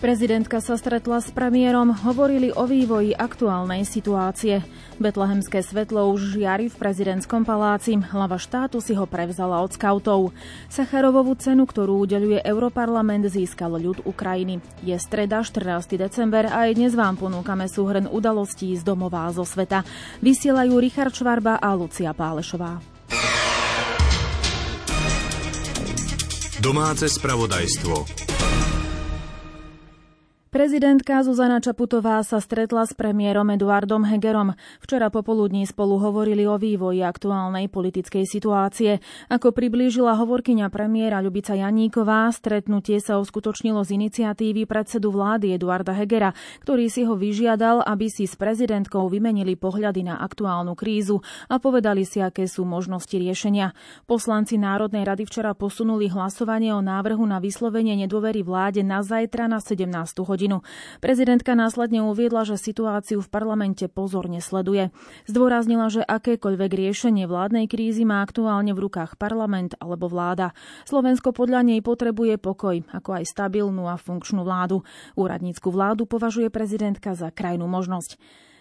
Prezidentka 0.00 0.64
sa 0.64 0.80
stretla 0.80 1.20
s 1.20 1.28
premiérom, 1.28 1.92
hovorili 1.92 2.48
o 2.56 2.64
vývoji 2.64 3.12
aktuálnej 3.12 3.84
situácie. 3.84 4.64
Betlehemské 4.96 5.60
svetlo 5.60 6.08
už 6.16 6.40
žiari 6.40 6.72
v 6.72 6.76
prezidentskom 6.80 7.44
paláci. 7.44 8.00
Hlava 8.00 8.40
štátu 8.40 8.80
si 8.80 8.96
ho 8.96 9.04
prevzala 9.04 9.60
od 9.60 9.76
skautov. 9.76 10.32
Sacharovovú 10.72 11.36
cenu, 11.36 11.68
ktorú 11.68 12.08
udeľuje 12.08 12.40
Europarlament, 12.48 13.28
získal 13.28 13.76
ľud 13.76 14.00
Ukrajiny. 14.08 14.64
Je 14.80 14.96
streda, 14.96 15.44
14. 15.44 16.00
december 16.00 16.48
a 16.48 16.64
aj 16.64 16.80
dnes 16.80 16.96
vám 16.96 17.20
ponúkame 17.20 17.68
súhrn 17.68 18.08
udalostí 18.08 18.72
z 18.80 18.80
domová 18.80 19.28
zo 19.36 19.44
sveta. 19.44 19.84
Vysielajú 20.24 20.80
Richard 20.80 21.12
Švarba 21.12 21.60
a 21.60 21.76
Lucia 21.76 22.16
Pálešová. 22.16 22.80
Domáce 26.64 27.04
spravodajstvo. 27.12 28.29
Prezidentka 30.50 31.22
Zuzana 31.22 31.62
Čaputová 31.62 32.18
sa 32.26 32.42
stretla 32.42 32.82
s 32.82 32.90
premiérom 32.90 33.54
Eduardom 33.54 34.02
Hegerom. 34.02 34.58
Včera 34.82 35.06
popoludní 35.06 35.62
spolu 35.62 36.02
hovorili 36.02 36.42
o 36.42 36.58
vývoji 36.58 37.06
aktuálnej 37.06 37.70
politickej 37.70 38.26
situácie. 38.26 38.98
Ako 39.30 39.54
priblížila 39.54 40.18
hovorkyňa 40.18 40.66
premiéra 40.74 41.22
Ľubica 41.22 41.54
Janíková, 41.54 42.34
stretnutie 42.34 42.98
sa 42.98 43.22
uskutočnilo 43.22 43.86
z 43.86 43.94
iniciatívy 43.94 44.66
predsedu 44.66 45.14
vlády 45.14 45.54
Eduarda 45.54 45.94
Hegera, 45.94 46.34
ktorý 46.66 46.90
si 46.90 47.06
ho 47.06 47.14
vyžiadal, 47.14 47.86
aby 47.86 48.10
si 48.10 48.26
s 48.26 48.34
prezidentkou 48.34 49.06
vymenili 49.06 49.54
pohľady 49.54 50.02
na 50.02 50.18
aktuálnu 50.18 50.74
krízu 50.74 51.22
a 51.46 51.62
povedali 51.62 52.02
si, 52.02 52.18
aké 52.18 52.50
sú 52.50 52.66
možnosti 52.66 53.14
riešenia. 53.14 53.70
Poslanci 54.02 54.58
Národnej 54.58 55.06
rady 55.06 55.30
včera 55.30 55.54
posunuli 55.54 56.10
hlasovanie 56.10 56.74
o 56.74 56.82
návrhu 56.82 57.22
na 57.22 57.38
vyslovenie 57.38 57.94
nedôvery 58.02 58.42
vláde 58.42 58.82
na 58.82 59.06
zajtra 59.06 59.46
na 59.46 59.62
17 59.62 59.86
hodinu 60.26 60.39
hodinu. 60.40 60.64
Prezidentka 61.04 61.52
následne 61.52 62.00
uviedla, 62.00 62.48
že 62.48 62.56
situáciu 62.56 63.20
v 63.20 63.28
parlamente 63.28 63.84
pozorne 63.92 64.40
sleduje. 64.40 64.88
Zdôraznila, 65.28 65.92
že 65.92 66.00
akékoľvek 66.00 66.72
riešenie 66.72 67.28
vládnej 67.28 67.68
krízy 67.68 68.08
má 68.08 68.24
aktuálne 68.24 68.72
v 68.72 68.88
rukách 68.88 69.20
parlament 69.20 69.76
alebo 69.76 70.08
vláda. 70.08 70.56
Slovensko 70.88 71.36
podľa 71.36 71.60
nej 71.68 71.84
potrebuje 71.84 72.40
pokoj, 72.40 72.80
ako 72.88 73.20
aj 73.20 73.28
stabilnú 73.28 73.84
a 73.84 74.00
funkčnú 74.00 74.40
vládu. 74.40 74.80
Úradnícku 75.20 75.68
vládu 75.68 76.08
považuje 76.08 76.48
prezidentka 76.48 77.12
za 77.12 77.28
krajnú 77.28 77.68
možnosť. 77.68 78.16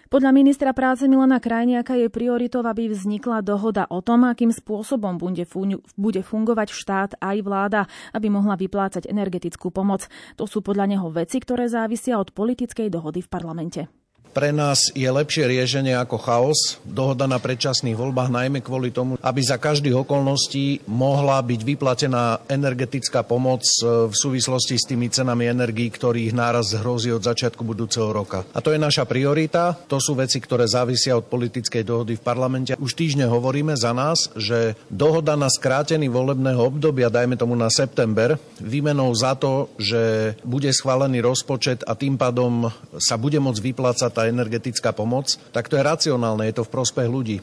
Podľa 0.10 0.34
ministra 0.34 0.74
práce 0.74 1.06
Milana 1.06 1.38
Krajniaka 1.38 1.94
je 1.94 2.10
prioritou, 2.10 2.66
aby 2.66 2.90
vznikla 2.90 3.46
dohoda 3.46 3.86
o 3.94 4.02
tom, 4.02 4.26
akým 4.26 4.50
spôsobom 4.50 5.22
bude 5.22 6.22
fungovať 6.26 6.68
štát 6.74 7.12
aj 7.22 7.38
vláda, 7.46 7.86
aby 8.18 8.34
mohla 8.34 8.58
vyplácať 8.58 9.06
energetickú 9.06 9.70
pomoc. 9.70 10.10
To 10.42 10.50
sú 10.50 10.66
podľa 10.66 10.98
neho 10.98 11.14
veci, 11.14 11.38
ktoré 11.38 11.70
závisia 11.70 12.18
od 12.18 12.34
politickej 12.34 12.90
dohody 12.90 13.22
v 13.22 13.30
parlamente. 13.30 13.99
Pre 14.30 14.54
nás 14.54 14.94
je 14.94 15.10
lepšie 15.10 15.50
riešenie 15.50 15.98
ako 15.98 16.22
chaos, 16.22 16.78
dohoda 16.86 17.26
na 17.26 17.42
predčasných 17.42 17.98
voľbách, 17.98 18.30
najmä 18.30 18.62
kvôli 18.62 18.94
tomu, 18.94 19.18
aby 19.26 19.42
za 19.42 19.58
každých 19.58 20.06
okolností 20.06 20.86
mohla 20.86 21.42
byť 21.42 21.62
vyplatená 21.66 22.46
energetická 22.46 23.26
pomoc 23.26 23.66
e, 23.82 24.06
v 24.06 24.14
súvislosti 24.14 24.78
s 24.78 24.86
tými 24.86 25.10
cenami 25.10 25.50
energií, 25.50 25.90
ktorých 25.90 26.38
náraz 26.38 26.78
hrozí 26.78 27.10
od 27.10 27.26
začiatku 27.26 27.66
budúceho 27.66 28.14
roka. 28.14 28.46
A 28.54 28.62
to 28.62 28.70
je 28.70 28.78
naša 28.78 29.10
priorita, 29.10 29.74
to 29.90 29.98
sú 29.98 30.14
veci, 30.14 30.38
ktoré 30.38 30.70
závisia 30.70 31.18
od 31.18 31.26
politickej 31.26 31.82
dohody 31.82 32.14
v 32.14 32.22
parlamente. 32.22 32.78
Už 32.78 32.94
týždne 32.94 33.26
hovoríme 33.26 33.74
za 33.74 33.98
nás, 33.98 34.30
že 34.38 34.78
dohoda 34.94 35.34
na 35.34 35.50
skrátený 35.50 36.06
volebného 36.06 36.62
obdobia, 36.62 37.10
dajme 37.10 37.34
tomu 37.34 37.58
na 37.58 37.74
september, 37.74 38.38
výmenou 38.62 39.10
za 39.18 39.34
to, 39.34 39.74
že 39.82 40.38
bude 40.46 40.70
schválený 40.70 41.26
rozpočet 41.26 41.82
a 41.90 41.98
tým 41.98 42.14
pádom 42.14 42.70
sa 43.02 43.18
bude 43.18 43.42
môcť 43.42 43.66
vyplácať 43.66 44.19
tá 44.20 44.28
energetická 44.28 44.92
pomoc, 44.92 45.40
tak 45.56 45.72
to 45.72 45.80
je 45.80 45.88
racionálne, 45.88 46.44
je 46.52 46.60
to 46.60 46.68
v 46.68 46.74
prospech 46.76 47.08
ľudí. 47.08 47.40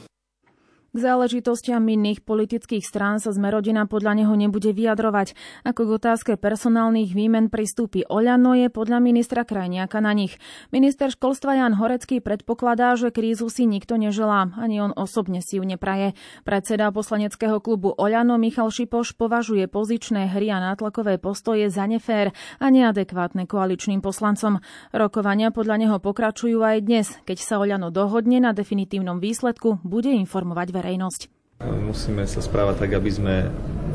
K 0.96 1.12
záležitostiam 1.12 1.84
iných 1.84 2.24
politických 2.24 2.80
strán 2.80 3.20
sa 3.20 3.28
Zmerodina 3.28 3.84
podľa 3.84 4.16
neho 4.16 4.32
nebude 4.32 4.72
vyjadrovať. 4.72 5.36
Ako 5.68 5.84
k 5.84 5.90
otázke 6.00 6.32
personálnych 6.40 7.12
výmen 7.12 7.52
pristúpi 7.52 8.08
Oľano 8.08 8.56
je 8.56 8.72
podľa 8.72 9.04
ministra 9.04 9.44
Krajniaka 9.44 10.00
na 10.00 10.16
nich. 10.16 10.40
Minister 10.72 11.12
školstva 11.12 11.60
Jan 11.60 11.76
Horecký 11.76 12.24
predpokladá, 12.24 12.96
že 12.96 13.12
krízu 13.12 13.52
si 13.52 13.68
nikto 13.68 14.00
neželá, 14.00 14.56
ani 14.56 14.80
on 14.80 14.96
osobne 14.96 15.44
si 15.44 15.60
ju 15.60 15.68
nepraje. 15.68 16.16
Predseda 16.48 16.88
poslaneckého 16.88 17.60
klubu 17.60 17.92
Oľano 17.92 18.40
Michal 18.40 18.72
Šipoš 18.72 19.20
považuje 19.20 19.68
pozičné 19.68 20.32
hry 20.32 20.48
a 20.48 20.64
nátlakové 20.64 21.20
postoje 21.20 21.68
za 21.68 21.84
nefér 21.84 22.32
a 22.56 22.72
neadekvátne 22.72 23.44
koaličným 23.44 24.00
poslancom. 24.00 24.64
Rokovania 24.96 25.52
podľa 25.52 25.76
neho 25.76 25.96
pokračujú 26.00 26.56
aj 26.64 26.88
dnes. 26.88 27.12
Keď 27.28 27.36
sa 27.36 27.60
Oľano 27.60 27.92
dohodne 27.92 28.40
na 28.40 28.56
definitívnom 28.56 29.20
výsledku, 29.20 29.84
bude 29.84 30.08
informovať 30.08 30.72
verejnosť 30.72 30.85
verejnosť. 30.86 31.26
Musíme 31.66 32.22
sa 32.30 32.38
správať 32.38 32.86
tak, 32.86 32.94
aby 32.94 33.10
sme 33.10 33.34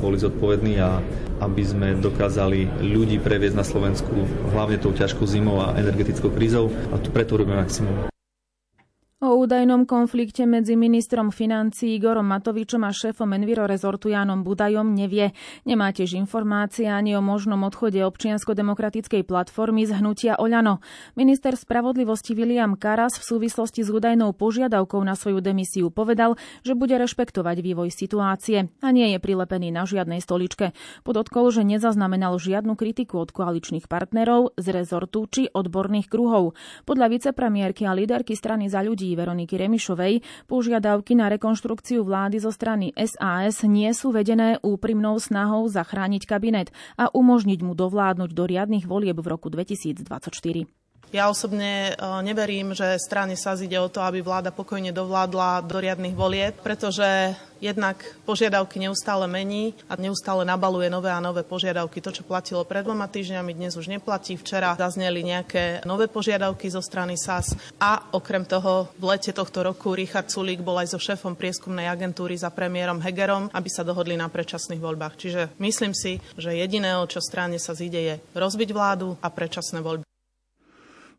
boli 0.04 0.20
zodpovední 0.20 0.76
a 0.84 1.00
aby 1.40 1.64
sme 1.64 1.88
dokázali 1.96 2.68
ľudí 2.84 3.24
previesť 3.24 3.56
na 3.56 3.64
Slovensku 3.64 4.28
hlavne 4.52 4.76
tou 4.76 4.92
ťažkou 4.92 5.24
zimou 5.24 5.64
a 5.64 5.80
energetickou 5.80 6.36
krízou 6.36 6.68
a 6.92 7.00
tu 7.00 7.08
preto 7.16 7.40
robíme 7.40 7.56
maximum. 7.56 8.12
O 9.22 9.38
údajnom 9.38 9.86
konflikte 9.86 10.50
medzi 10.50 10.74
ministrom 10.74 11.30
financí 11.30 11.94
Igorom 11.94 12.26
Matovičom 12.26 12.82
a 12.82 12.90
šéfom 12.90 13.38
Enviro 13.38 13.70
rezortu 13.70 14.10
Jánom 14.10 14.42
Budajom 14.42 14.98
nevie. 14.98 15.38
Nemá 15.62 15.94
tiež 15.94 16.18
informácie 16.18 16.90
ani 16.90 17.14
o 17.14 17.22
možnom 17.22 17.62
odchode 17.62 18.02
občiansko-demokratickej 18.02 19.22
platformy 19.22 19.86
z 19.86 20.02
hnutia 20.02 20.42
Oľano. 20.42 20.82
Minister 21.14 21.54
spravodlivosti 21.54 22.34
William 22.34 22.74
Karas 22.74 23.22
v 23.22 23.30
súvislosti 23.30 23.86
s 23.86 23.94
údajnou 23.94 24.34
požiadavkou 24.34 25.06
na 25.06 25.14
svoju 25.14 25.38
demisiu 25.38 25.94
povedal, 25.94 26.34
že 26.66 26.74
bude 26.74 26.98
rešpektovať 26.98 27.62
vývoj 27.62 27.94
situácie 27.94 28.74
a 28.82 28.90
nie 28.90 29.06
je 29.14 29.22
prilepený 29.22 29.70
na 29.70 29.86
žiadnej 29.86 30.26
stoličke. 30.26 30.74
Podotkol, 31.06 31.54
že 31.54 31.62
nezaznamenal 31.62 32.42
žiadnu 32.42 32.74
kritiku 32.74 33.22
od 33.22 33.30
koaličných 33.30 33.86
partnerov 33.86 34.58
z 34.58 34.66
rezortu 34.74 35.30
či 35.30 35.46
odborných 35.46 36.10
kruhov. 36.10 36.58
Podľa 36.90 37.06
vicepremiérky 37.14 37.86
a 37.86 37.94
líderky 37.94 38.34
strany 38.34 38.66
za 38.66 38.82
ľudí 38.82 39.11
Veroniky 39.14 39.56
Remišovej, 39.56 40.26
požiadavky 40.50 41.14
na 41.14 41.30
rekonštrukciu 41.30 42.02
vlády 42.02 42.42
zo 42.42 42.50
strany 42.50 42.92
SAS 42.98 43.64
nie 43.64 43.92
sú 43.94 44.10
vedené 44.10 44.58
úprimnou 44.66 45.22
snahou 45.22 45.70
zachrániť 45.70 46.24
kabinet 46.26 46.74
a 46.98 47.14
umožniť 47.14 47.60
mu 47.62 47.78
dovládnuť 47.78 48.32
do 48.34 48.44
riadnych 48.50 48.90
volieb 48.90 49.22
v 49.22 49.28
roku 49.30 49.54
2024. 49.54 50.81
Ja 51.12 51.28
osobne 51.28 51.92
e, 51.92 51.94
neverím, 52.24 52.72
že 52.72 52.96
strane 52.96 53.36
sa 53.36 53.60
ide 53.60 53.76
o 53.76 53.92
to, 53.92 54.00
aby 54.00 54.24
vláda 54.24 54.48
pokojne 54.48 54.96
dovládla 54.96 55.60
do 55.68 55.84
riadnych 55.84 56.16
volieb, 56.16 56.56
pretože 56.64 57.36
jednak 57.60 58.00
požiadavky 58.24 58.80
neustále 58.80 59.28
mení 59.28 59.76
a 59.92 60.00
neustále 60.00 60.48
nabaluje 60.48 60.88
nové 60.88 61.12
a 61.12 61.20
nové 61.20 61.44
požiadavky. 61.44 62.00
To, 62.00 62.16
čo 62.16 62.24
platilo 62.24 62.64
pred 62.64 62.88
dvoma 62.88 63.12
týždňami, 63.12 63.52
dnes 63.54 63.76
už 63.76 63.92
neplatí. 63.92 64.40
Včera 64.40 64.80
zazneli 64.80 65.20
nejaké 65.22 65.84
nové 65.84 66.08
požiadavky 66.08 66.72
zo 66.72 66.80
strany 66.80 67.20
SAS 67.20 67.60
a 67.76 68.08
okrem 68.16 68.48
toho 68.48 68.90
v 68.96 69.12
lete 69.12 69.36
tohto 69.36 69.68
roku 69.68 69.92
Richard 69.92 70.32
Sulík 70.32 70.64
bol 70.64 70.80
aj 70.80 70.96
so 70.96 71.00
šéfom 71.00 71.36
prieskumnej 71.36 71.92
agentúry 71.92 72.40
za 72.40 72.50
premiérom 72.50 73.04
Hegerom, 73.04 73.52
aby 73.52 73.68
sa 73.68 73.84
dohodli 73.84 74.16
na 74.16 74.32
predčasných 74.32 74.80
voľbách. 74.80 75.20
Čiže 75.20 75.42
myslím 75.60 75.92
si, 75.92 76.24
že 76.40 76.56
jediné, 76.56 76.96
čo 77.12 77.20
strane 77.20 77.60
sa 77.60 77.76
zíde, 77.76 78.00
je 78.00 78.16
rozbiť 78.32 78.72
vládu 78.74 79.20
a 79.20 79.28
predčasné 79.28 79.84
voľby. 79.84 80.11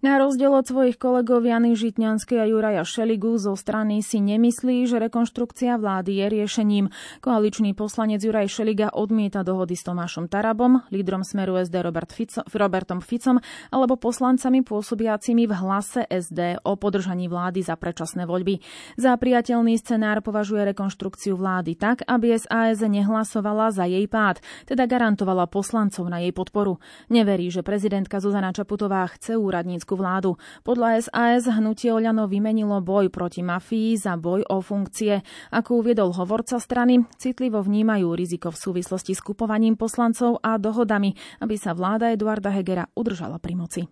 Na 0.02 0.18
rozdiel 0.18 0.50
od 0.50 0.66
svojich 0.66 0.98
kolegov 0.98 1.46
Jany 1.46 1.78
Žitňanskej 1.78 2.42
a 2.42 2.50
Juraja 2.50 2.82
Šeligu 2.82 3.38
zo 3.38 3.54
strany 3.54 4.02
si 4.02 4.18
nemyslí, 4.18 4.90
že 4.90 4.98
rekonštrukcia 4.98 5.78
vlády 5.78 6.18
je 6.18 6.26
riešením. 6.26 6.90
Koaličný 7.22 7.70
poslanec 7.78 8.18
Juraj 8.18 8.50
Šeliga 8.50 8.90
odmieta 8.90 9.46
dohody 9.46 9.78
s 9.78 9.86
Tomášom 9.86 10.26
Tarabom, 10.26 10.82
lídrom 10.90 11.22
Smeru 11.22 11.54
SD 11.54 11.86
Robert 11.86 12.10
Fico, 12.10 12.42
Robertom 12.50 12.98
Ficom 12.98 13.38
alebo 13.70 13.94
poslancami 13.94 14.66
pôsobiacimi 14.66 15.46
v 15.46 15.54
hlase 15.54 16.02
SD 16.10 16.58
o 16.66 16.74
podržaní 16.74 17.30
vlády 17.30 17.62
za 17.62 17.78
predčasné 17.78 18.26
voľby. 18.26 18.58
Za 18.98 19.14
priateľný 19.14 19.78
scenár 19.78 20.18
považuje 20.26 20.66
rekonštrukciu 20.74 21.38
vlády 21.38 21.78
tak, 21.78 22.02
aby 22.10 22.34
SAS 22.42 22.82
nehlasovala 22.82 23.70
za 23.70 23.86
jej 23.86 24.10
pád, 24.10 24.42
teda 24.66 24.82
garantovala 24.90 25.46
poslancov 25.46 26.10
na 26.10 26.18
jej 26.18 26.34
podporu. 26.34 26.82
Neverí, 27.06 27.54
že 27.54 27.62
prezidentka 27.62 28.18
Zuzana 28.18 28.50
Čaputová 28.50 29.06
chce 29.06 29.38
úradnícku 29.38 29.91
slovenskú 29.92 29.94
vládu. 30.00 30.30
Podľa 30.64 30.88
SAS 31.04 31.44
hnutie 31.48 31.92
Oľano 31.92 32.24
vymenilo 32.28 32.80
boj 32.80 33.12
proti 33.12 33.44
mafii 33.44 34.00
za 34.00 34.16
boj 34.16 34.44
o 34.48 34.64
funkcie. 34.64 35.20
Ako 35.52 35.84
uviedol 35.84 36.16
hovorca 36.16 36.56
strany, 36.56 37.04
citlivo 37.20 37.60
vnímajú 37.60 38.16
riziko 38.16 38.48
v 38.48 38.60
súvislosti 38.60 39.12
s 39.12 39.20
kupovaním 39.20 39.76
poslancov 39.76 40.40
a 40.40 40.56
dohodami, 40.56 41.12
aby 41.44 41.54
sa 41.60 41.76
vláda 41.76 42.12
Eduarda 42.12 42.50
Hegera 42.50 42.88
udržala 42.96 43.36
pri 43.36 43.54
moci. 43.54 43.82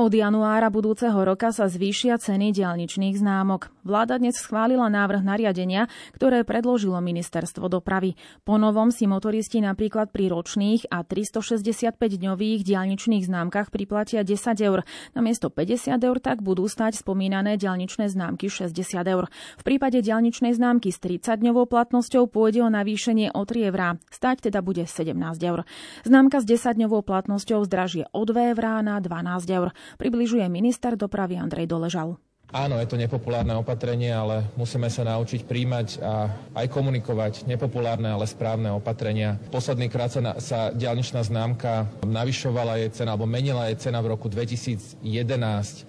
Od 0.00 0.16
januára 0.16 0.72
budúceho 0.72 1.20
roka 1.28 1.52
sa 1.52 1.68
zvýšia 1.68 2.16
ceny 2.16 2.56
diaľničných 2.56 3.20
známok. 3.20 3.68
Vláda 3.84 4.16
dnes 4.16 4.40
schválila 4.40 4.88
návrh 4.88 5.20
nariadenia, 5.20 5.92
ktoré 6.16 6.40
predložilo 6.40 6.96
ministerstvo 7.04 7.68
dopravy. 7.68 8.16
Po 8.48 8.56
novom 8.56 8.88
si 8.88 9.04
motoristi 9.04 9.60
napríklad 9.60 10.08
pri 10.08 10.32
ročných 10.32 10.88
a 10.88 11.04
365-dňových 11.04 12.64
diaľničných 12.64 13.28
známkach 13.28 13.68
priplatia 13.68 14.24
10 14.24 14.40
eur. 14.64 14.88
Namiesto 15.12 15.52
50 15.52 15.92
eur 16.00 16.16
tak 16.16 16.40
budú 16.40 16.64
stať 16.64 16.96
spomínané 16.96 17.60
diaľničné 17.60 18.08
známky 18.08 18.48
60 18.48 18.72
eur. 19.04 19.28
V 19.60 19.62
prípade 19.68 20.00
diaľničnej 20.00 20.56
známky 20.56 20.96
s 20.96 20.98
30-dňovou 21.04 21.68
platnosťou 21.68 22.24
pôjde 22.24 22.64
o 22.64 22.72
navýšenie 22.72 23.36
o 23.36 23.44
3 23.44 23.68
eurá. 23.68 24.00
Stať 24.08 24.48
teda 24.48 24.64
bude 24.64 24.88
17 24.88 25.12
eur. 25.44 25.68
Známka 26.08 26.40
s 26.40 26.48
10-dňovou 26.48 27.04
platnosťou 27.04 27.68
zdražie 27.68 28.08
o 28.16 28.24
2 28.24 28.56
eurá 28.56 28.80
na 28.80 28.96
12 28.96 29.44
eur. 29.52 29.76
Približuje 29.96 30.44
minister 30.52 30.94
dopravy 30.94 31.40
Andrej 31.40 31.66
Doležal. 31.66 32.20
Áno, 32.50 32.82
je 32.82 32.90
to 32.90 32.98
nepopulárne 32.98 33.54
opatrenie, 33.54 34.10
ale 34.10 34.42
musíme 34.58 34.90
sa 34.90 35.06
naučiť 35.06 35.46
príjmať 35.46 36.02
a 36.02 36.26
aj 36.58 36.66
komunikovať 36.66 37.46
nepopulárne, 37.46 38.10
ale 38.10 38.26
správne 38.26 38.74
opatrenia. 38.74 39.38
Posledný 39.54 39.86
krát 39.86 40.10
sa, 40.10 40.18
na, 40.18 40.32
sa 40.42 40.74
diálničná 40.74 41.22
známka 41.22 41.86
navyšovala 42.02 42.82
jej 42.82 42.90
cena, 42.90 43.14
alebo 43.14 43.30
menila 43.30 43.70
jej 43.70 43.78
cena 43.78 44.02
v 44.02 44.18
roku 44.18 44.26
2011. 44.26 44.98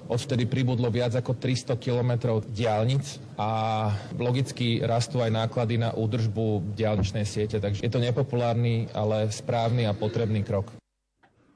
Odvtedy 0.06 0.46
pribudlo 0.46 0.94
viac 0.94 1.18
ako 1.18 1.34
300 1.34 1.82
kilometrov 1.82 2.46
diálnic 2.54 3.18
a 3.42 3.90
logicky 4.22 4.86
rastú 4.86 5.26
aj 5.26 5.34
náklady 5.34 5.82
na 5.82 5.98
údržbu 5.98 6.78
diálničnej 6.78 7.26
siete. 7.26 7.58
Takže 7.58 7.82
je 7.82 7.90
to 7.90 7.98
nepopulárny, 7.98 8.86
ale 8.94 9.34
správny 9.34 9.90
a 9.90 9.98
potrebný 9.98 10.46
krok. 10.46 10.81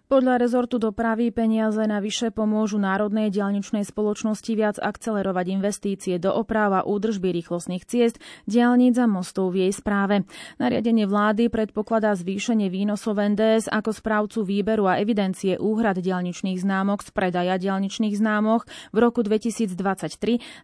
Podľa 0.05 0.37
rezortu 0.37 0.77
dopravy 0.77 1.33
peniaze 1.33 1.81
navyše 1.81 2.29
pomôžu 2.29 2.77
Národnej 2.77 3.33
diaľničnej 3.33 3.81
spoločnosti 3.89 4.53
viac 4.53 4.77
akcelerovať 4.77 5.45
investície 5.49 6.21
do 6.21 6.29
oprava 6.29 6.85
údržby 6.85 7.33
rýchlostných 7.33 7.89
ciest, 7.89 8.21
diaľnic 8.45 9.01
a 9.01 9.09
mostov 9.09 9.49
v 9.49 9.65
jej 9.65 9.73
správe. 9.73 10.29
Nariadenie 10.61 11.09
vlády 11.09 11.49
predpokladá 11.49 12.13
zvýšenie 12.13 12.69
výnosov 12.69 13.17
NDS 13.17 13.65
ako 13.65 13.97
správcu 13.97 14.45
výberu 14.45 14.85
a 14.85 15.01
evidencie 15.01 15.57
úhrad 15.57 15.97
diaľničných 15.97 16.61
známok 16.61 17.01
z 17.01 17.09
predaja 17.09 17.57
diaľničných 17.57 18.13
známok 18.13 18.69
v 18.93 18.97
roku 19.01 19.25
2023 19.25 19.73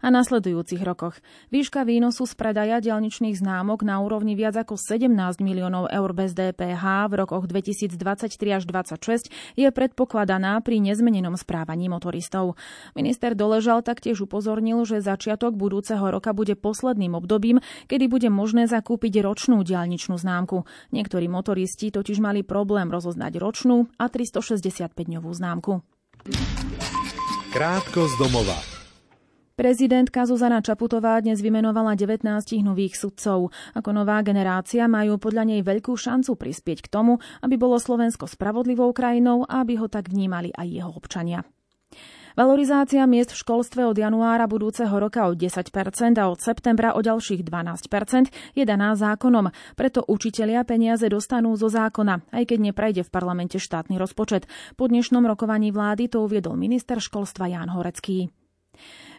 a 0.06 0.08
nasledujúcich 0.14 0.86
rokoch. 0.86 1.18
Výška 1.50 1.82
výnosu 1.82 2.30
z 2.30 2.38
predaja 2.38 2.78
diaľničných 2.78 3.42
známok 3.42 3.82
na 3.82 4.06
úrovni 4.06 4.38
viac 4.38 4.54
ako 4.54 4.78
17 4.78 5.10
miliónov 5.42 5.90
eur 5.90 6.14
bez 6.14 6.38
DPH 6.38 7.10
v 7.10 7.14
rokoch 7.26 7.50
2023 7.50 7.98
až 8.54 8.70
2026 8.70 9.31
je 9.60 9.68
predpokladaná 9.70 10.60
pri 10.64 10.80
nezmenenom 10.80 11.36
správaní 11.36 11.92
motoristov. 11.92 12.56
Minister 12.96 13.34
Doležal 13.36 13.82
taktiež 13.82 14.24
upozornil, 14.24 14.84
že 14.88 15.04
začiatok 15.04 15.58
budúceho 15.58 16.04
roka 16.14 16.32
bude 16.32 16.54
posledným 16.54 17.18
obdobím, 17.18 17.60
kedy 17.92 18.06
bude 18.08 18.30
možné 18.30 18.70
zakúpiť 18.70 19.24
ročnú 19.26 19.66
diaľničnú 19.66 20.16
známku. 20.16 20.64
Niektorí 20.96 21.28
motoristi 21.28 21.90
totiž 21.90 22.22
mali 22.24 22.46
problém 22.46 22.88
rozoznať 22.88 23.34
ročnú 23.42 23.90
a 23.98 24.08
365-dňovú 24.08 25.30
známku. 25.32 25.82
Krátko 27.52 28.08
z 28.08 28.14
domova. 28.16 28.71
Prezidentka 29.62 30.26
Zuzana 30.26 30.58
Čaputová 30.58 31.22
dnes 31.22 31.38
vymenovala 31.38 31.94
19 31.94 32.26
nových 32.66 32.98
sudcov. 32.98 33.54
Ako 33.78 33.94
nová 33.94 34.18
generácia 34.26 34.90
majú 34.90 35.22
podľa 35.22 35.54
nej 35.54 35.62
veľkú 35.62 35.94
šancu 35.94 36.34
prispieť 36.34 36.82
k 36.82 36.90
tomu, 36.90 37.22
aby 37.46 37.62
bolo 37.62 37.78
Slovensko 37.78 38.26
spravodlivou 38.26 38.90
krajinou 38.90 39.46
a 39.46 39.62
aby 39.62 39.78
ho 39.78 39.86
tak 39.86 40.10
vnímali 40.10 40.50
aj 40.50 40.66
jeho 40.66 40.90
občania. 40.90 41.46
Valorizácia 42.34 43.06
miest 43.06 43.38
v 43.38 43.42
školstve 43.46 43.86
od 43.86 44.02
januára 44.02 44.50
budúceho 44.50 44.98
roka 44.98 45.30
o 45.30 45.38
10% 45.38 45.70
a 46.18 46.26
od 46.26 46.42
septembra 46.42 46.98
o 46.98 47.06
ďalších 47.06 47.46
12% 47.46 48.58
je 48.58 48.66
daná 48.66 48.98
zákonom. 48.98 49.54
Preto 49.78 50.02
učitelia 50.10 50.66
peniaze 50.66 51.06
dostanú 51.06 51.54
zo 51.54 51.70
zákona, 51.70 52.34
aj 52.34 52.50
keď 52.50 52.74
neprejde 52.74 53.06
v 53.06 53.14
parlamente 53.14 53.62
štátny 53.62 54.02
rozpočet. 54.02 54.50
Po 54.74 54.90
dnešnom 54.90 55.22
rokovaní 55.22 55.70
vlády 55.70 56.10
to 56.10 56.26
uviedol 56.26 56.58
minister 56.58 56.98
školstva 56.98 57.46
Ján 57.46 57.70
Horecký. 57.70 58.34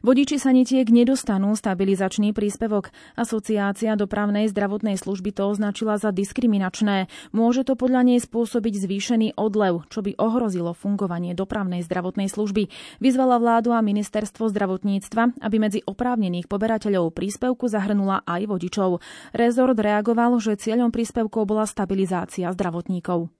Vodiči 0.02 0.34
sanitiek 0.34 0.82
nedostanú 0.90 1.54
stabilizačný 1.54 2.34
príspevok. 2.34 2.90
Asociácia 3.14 3.94
dopravnej 3.94 4.50
zdravotnej 4.50 4.98
služby 4.98 5.30
to 5.30 5.46
označila 5.46 5.94
za 5.94 6.10
diskriminačné. 6.10 7.06
Môže 7.30 7.62
to 7.62 7.78
podľa 7.78 8.10
nej 8.10 8.18
spôsobiť 8.18 8.82
zvýšený 8.82 9.38
odlev, 9.38 9.86
čo 9.94 10.02
by 10.02 10.18
ohrozilo 10.18 10.74
fungovanie 10.74 11.38
dopravnej 11.38 11.86
zdravotnej 11.86 12.26
služby. 12.26 12.66
Vyzvala 12.98 13.38
vládu 13.38 13.70
a 13.70 13.78
ministerstvo 13.78 14.50
zdravotníctva, 14.50 15.38
aby 15.38 15.56
medzi 15.62 15.86
oprávnených 15.86 16.50
poberateľov 16.50 17.14
príspevku 17.14 17.70
zahrnula 17.70 18.26
aj 18.26 18.50
vodičov. 18.50 18.98
Rezort 19.30 19.78
reagoval, 19.78 20.34
že 20.42 20.58
cieľom 20.58 20.90
príspevkov 20.90 21.46
bola 21.46 21.62
stabilizácia 21.62 22.50
zdravotníkov. 22.50 23.30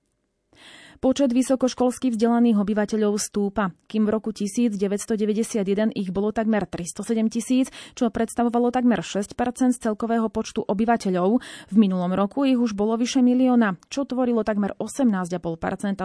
Počet 1.02 1.34
vysokoškolsky 1.34 2.14
vzdelaných 2.14 2.62
obyvateľov 2.62 3.18
stúpa, 3.18 3.74
kým 3.90 4.06
v 4.06 4.10
roku 4.14 4.30
1991 4.30 5.90
ich 5.98 6.14
bolo 6.14 6.30
takmer 6.30 6.62
307 6.62 7.26
tisíc, 7.26 7.74
čo 7.98 8.06
predstavovalo 8.06 8.70
takmer 8.70 9.02
6 9.02 9.34
z 9.34 9.78
celkového 9.82 10.30
počtu 10.30 10.62
obyvateľov. 10.62 11.42
V 11.42 11.74
minulom 11.74 12.14
roku 12.14 12.46
ich 12.46 12.54
už 12.54 12.78
bolo 12.78 12.94
vyše 12.94 13.18
milióna, 13.18 13.82
čo 13.90 14.06
tvorilo 14.06 14.46
takmer 14.46 14.78
18,5% 14.78 15.42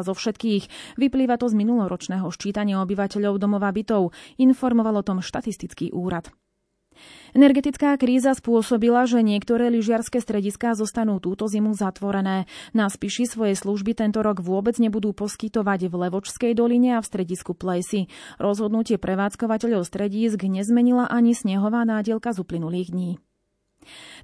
zo 0.02 0.14
všetkých. 0.18 0.98
Vyplýva 0.98 1.38
to 1.38 1.46
z 1.46 1.54
minuloročného 1.54 2.26
ščítania 2.34 2.82
obyvateľov 2.82 3.38
domova 3.38 3.70
bytov, 3.70 4.18
informoval 4.42 4.98
o 4.98 5.06
tom 5.06 5.22
štatistický 5.22 5.94
úrad. 5.94 6.34
Energetická 7.38 7.94
kríza 8.00 8.34
spôsobila, 8.34 9.06
že 9.06 9.22
niektoré 9.22 9.70
lyžiarske 9.70 10.18
strediská 10.18 10.74
zostanú 10.74 11.22
túto 11.22 11.46
zimu 11.46 11.76
zatvorené. 11.78 12.50
Na 12.74 12.90
Spiši 12.90 13.30
svoje 13.30 13.54
služby 13.54 13.94
tento 13.94 14.24
rok 14.24 14.42
vôbec 14.42 14.80
nebudú 14.82 15.14
poskytovať 15.14 15.92
v 15.92 15.94
Levočskej 16.08 16.52
doline 16.58 16.98
a 16.98 17.04
v 17.04 17.10
stredisku 17.10 17.54
Plejsi. 17.54 18.10
Rozhodnutie 18.42 18.98
prevádzkovateľov 18.98 19.86
stredísk 19.86 20.42
nezmenila 20.48 21.06
ani 21.12 21.36
snehová 21.36 21.84
nádielka 21.84 22.34
z 22.34 22.42
uplynulých 22.42 22.90
dní. 22.96 23.12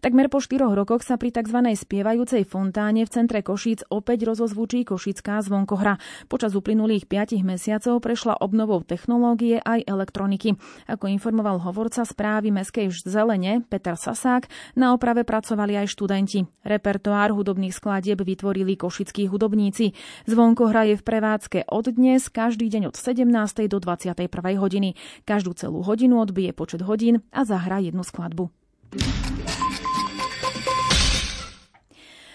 Takmer 0.03 0.27
po 0.27 0.43
štyroch 0.43 0.75
rokoch 0.75 1.03
sa 1.03 1.15
pri 1.15 1.31
tzv. 1.31 1.63
spievajúcej 1.73 2.43
fontáne 2.43 3.03
v 3.03 3.09
centre 3.11 3.39
Košíc 3.39 3.87
opäť 3.87 4.27
rozozvučí 4.27 4.83
košická 4.83 5.39
zvonkohra. 5.43 5.99
Počas 6.27 6.55
uplynulých 6.55 7.07
5 7.07 7.43
mesiacov 7.43 7.99
prešla 8.03 8.39
obnovou 8.39 8.83
technológie 8.83 9.59
aj 9.63 9.85
elektroniky. 9.87 10.55
Ako 10.87 11.07
informoval 11.07 11.59
hovorca 11.63 12.03
správy 12.03 12.51
Mestskej 12.51 12.91
zelene 13.03 13.63
Peter 13.67 13.95
Sasák, 13.95 14.47
na 14.75 14.91
oprave 14.95 15.23
pracovali 15.23 15.79
aj 15.83 15.87
študenti. 15.91 16.45
Repertoár 16.63 17.31
hudobných 17.35 17.75
skladieb 17.75 18.21
vytvorili 18.21 18.79
košickí 18.79 19.27
hudobníci. 19.27 19.95
Zvonkohra 20.25 20.87
je 20.89 20.95
v 20.99 21.03
prevádzke 21.03 21.59
od 21.67 21.91
dnes, 21.91 22.27
každý 22.31 22.69
deň 22.71 22.93
od 22.93 22.95
17. 22.95 23.67
do 23.67 23.77
21. 23.79 24.27
hodiny. 24.57 24.95
Každú 25.27 25.53
celú 25.53 25.83
hodinu 25.83 26.23
odbije 26.23 26.55
počet 26.55 26.81
hodín 26.83 27.21
a 27.29 27.43
zahrá 27.43 27.79
jednu 27.83 28.01
skladbu. 28.01 28.62
あ! 28.95 29.62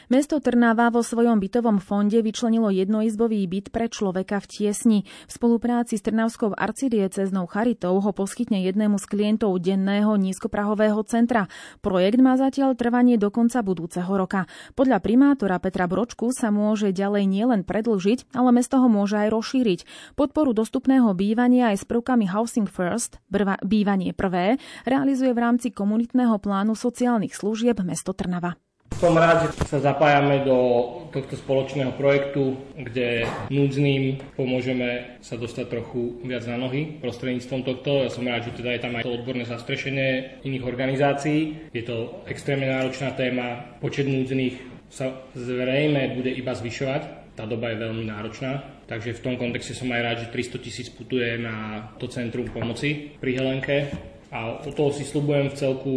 Mesto 0.08 0.40
Trnava 0.40 0.88
vo 0.88 1.04
svojom 1.04 1.36
bytovom 1.36 1.84
fonde 1.84 2.24
vyčlenilo 2.24 2.72
jednoizbový 2.72 3.44
byt 3.44 3.68
pre 3.68 3.92
človeka 3.92 4.40
v 4.40 4.46
tiesni. 4.48 4.98
V 5.28 5.30
spolupráci 5.36 6.00
s 6.00 6.02
Trnavskou 6.08 6.56
arcidieceznou 6.56 7.44
charitou 7.44 8.00
ho 8.00 8.10
poskytne 8.16 8.64
jednému 8.64 8.96
z 8.96 9.04
klientov 9.04 9.60
denného 9.60 10.16
nízkoprahového 10.16 11.04
centra. 11.04 11.52
Projekt 11.84 12.24
má 12.24 12.40
zatiaľ 12.40 12.72
trvanie 12.72 13.20
do 13.20 13.28
konca 13.28 13.60
budúceho 13.60 14.08
roka. 14.08 14.48
Podľa 14.72 15.04
primátora 15.04 15.60
Petra 15.60 15.84
Bročku 15.84 16.32
sa 16.32 16.48
môže 16.48 16.88
ďalej 16.88 17.28
nielen 17.28 17.68
predlžiť, 17.68 18.32
ale 18.32 18.48
mesto 18.56 18.80
ho 18.80 18.88
môže 18.88 19.20
aj 19.20 19.28
rozšíriť. 19.28 19.80
Podporu 20.16 20.56
dostupného 20.56 21.12
bývania 21.12 21.76
aj 21.76 21.84
s 21.84 21.88
prvkami 21.88 22.32
Housing 22.32 22.72
First, 22.72 23.20
bývanie 23.60 24.16
prvé, 24.16 24.56
realizuje 24.88 25.36
v 25.36 25.42
rámci 25.44 25.68
komunitného 25.68 26.40
plánu 26.40 26.72
sociálnych 26.72 27.36
služieb 27.36 27.84
mesto 27.84 28.16
Trnava. 28.16 28.56
Som 28.98 29.14
rád, 29.14 29.54
že 29.54 29.62
sa 29.70 29.78
zapájame 29.78 30.42
do 30.42 30.58
tohto 31.14 31.38
spoločného 31.38 31.94
projektu, 31.94 32.58
kde 32.74 33.30
núdznym 33.46 34.18
pomôžeme 34.34 35.14
sa 35.22 35.38
dostať 35.38 35.70
trochu 35.70 36.18
viac 36.26 36.42
na 36.50 36.58
nohy 36.58 36.98
prostredníctvom 36.98 37.62
tohto. 37.62 38.02
Ja 38.02 38.10
som 38.10 38.26
rád, 38.26 38.50
že 38.50 38.58
teda 38.58 38.74
je 38.74 38.82
tam 38.82 38.98
aj 38.98 39.06
to 39.06 39.14
odborné 39.14 39.46
zastrešenie 39.46 40.42
iných 40.42 40.66
organizácií. 40.66 41.70
Je 41.70 41.86
to 41.86 42.26
extrémne 42.26 42.66
náročná 42.66 43.14
téma. 43.14 43.78
Počet 43.78 44.10
núdznych 44.10 44.58
sa 44.90 45.14
zrejme 45.38 46.18
bude 46.18 46.34
iba 46.34 46.58
zvyšovať. 46.58 47.30
Tá 47.38 47.46
doba 47.46 47.70
je 47.70 47.86
veľmi 47.86 48.02
náročná. 48.02 48.82
Takže 48.90 49.14
v 49.14 49.22
tom 49.22 49.34
kontexte 49.38 49.78
som 49.78 49.94
aj 49.94 50.02
rád, 50.02 50.16
že 50.26 50.34
300 50.34 50.58
tisíc 50.58 50.90
putuje 50.90 51.38
na 51.38 51.86
to 52.02 52.10
centrum 52.10 52.50
pomoci 52.50 53.14
pri 53.22 53.30
Helenke 53.38 53.76
a 54.28 54.60
od 54.60 54.72
toho 54.76 54.92
si 54.92 55.08
slubujem 55.08 55.48
v 55.48 55.58
celku 55.58 55.94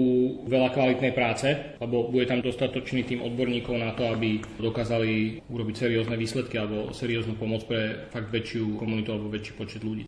veľa 0.48 0.72
kvalitnej 0.72 1.12
práce, 1.12 1.52
lebo 1.84 2.08
bude 2.08 2.28
tam 2.28 2.40
dostatočný 2.40 3.04
tým 3.04 3.20
odborníkov 3.24 3.76
na 3.76 3.92
to, 3.92 4.08
aby 4.08 4.40
dokázali 4.60 5.44
urobiť 5.52 5.76
seriózne 5.76 6.16
výsledky 6.16 6.56
alebo 6.56 6.96
serióznu 6.96 7.36
pomoc 7.36 7.68
pre 7.68 8.08
fakt 8.08 8.32
väčšiu 8.32 8.80
komunitu 8.80 9.12
alebo 9.12 9.28
väčší 9.28 9.54
počet 9.60 9.84
ľudí. 9.84 10.08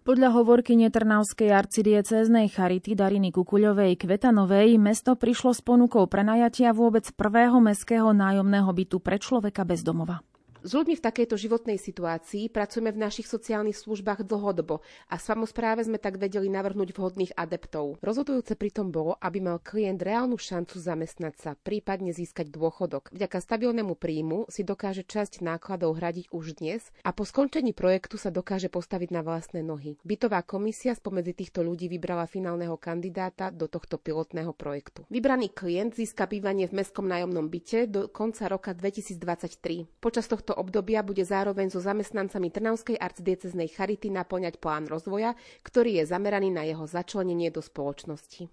Podľa 0.00 0.32
hovorkyne 0.32 0.88
Trnavskej 0.88 1.52
arcidiecéznej 1.52 2.48
Charity 2.48 2.96
Dariny 2.96 3.30
Kukuľovej 3.36 4.00
Kvetanovej 4.00 4.80
mesto 4.80 5.12
prišlo 5.12 5.52
s 5.52 5.60
ponukou 5.60 6.08
prenajatia 6.08 6.72
vôbec 6.72 7.04
prvého 7.12 7.60
mestského 7.60 8.10
nájomného 8.10 8.72
bytu 8.72 8.96
pre 8.98 9.20
človeka 9.20 9.62
bez 9.68 9.84
domova. 9.84 10.24
S 10.60 10.76
ľuďmi 10.76 10.92
v 10.92 11.06
takejto 11.08 11.40
životnej 11.40 11.80
situácii 11.80 12.52
pracujeme 12.52 12.92
v 12.92 13.00
našich 13.00 13.24
sociálnych 13.24 13.80
službách 13.80 14.28
dlhodobo 14.28 14.84
a 15.08 15.16
samozpráve 15.16 15.80
sme 15.80 15.96
tak 15.96 16.20
vedeli 16.20 16.52
navrhnúť 16.52 16.92
vhodných 16.92 17.32
adeptov. 17.32 17.96
Rozhodujúce 18.04 18.60
pritom 18.60 18.92
bolo, 18.92 19.16
aby 19.24 19.40
mal 19.40 19.56
klient 19.56 20.04
reálnu 20.04 20.36
šancu 20.36 20.76
zamestnať 20.76 21.34
sa, 21.40 21.50
prípadne 21.56 22.12
získať 22.12 22.52
dôchodok. 22.52 23.08
Vďaka 23.08 23.40
stabilnému 23.40 23.96
príjmu 23.96 24.52
si 24.52 24.60
dokáže 24.60 25.00
časť 25.08 25.40
nákladov 25.40 25.96
hradiť 25.96 26.28
už 26.28 26.60
dnes 26.60 26.92
a 27.08 27.16
po 27.16 27.24
skončení 27.24 27.72
projektu 27.72 28.20
sa 28.20 28.28
dokáže 28.28 28.68
postaviť 28.68 29.16
na 29.16 29.24
vlastné 29.24 29.64
nohy. 29.64 29.96
Bytová 30.04 30.44
komisia 30.44 30.92
spomedzi 30.92 31.32
týchto 31.32 31.64
ľudí 31.64 31.88
vybrala 31.88 32.28
finálneho 32.28 32.76
kandidáta 32.76 33.48
do 33.48 33.64
tohto 33.64 33.96
pilotného 33.96 34.52
projektu. 34.52 35.08
Vybraný 35.08 35.48
klient 35.56 35.96
získa 35.96 36.28
bývanie 36.28 36.68
v 36.68 36.84
mestskom 36.84 37.08
nájomnom 37.08 37.48
byte 37.48 37.88
do 37.88 38.00
konca 38.12 38.44
roka 38.44 38.76
2023. 38.76 39.88
Počas 40.04 40.28
tohto 40.28 40.49
tohto 40.50 40.66
obdobia 40.66 41.06
bude 41.06 41.22
zároveň 41.22 41.70
so 41.70 41.78
zamestnancami 41.78 42.50
Trnavskej 42.50 42.98
arcidieceznej 42.98 43.70
charity 43.70 44.10
naplňať 44.10 44.58
plán 44.58 44.90
rozvoja, 44.90 45.38
ktorý 45.62 46.02
je 46.02 46.10
zameraný 46.10 46.50
na 46.50 46.66
jeho 46.66 46.90
začlenenie 46.90 47.54
do 47.54 47.62
spoločnosti. 47.62 48.50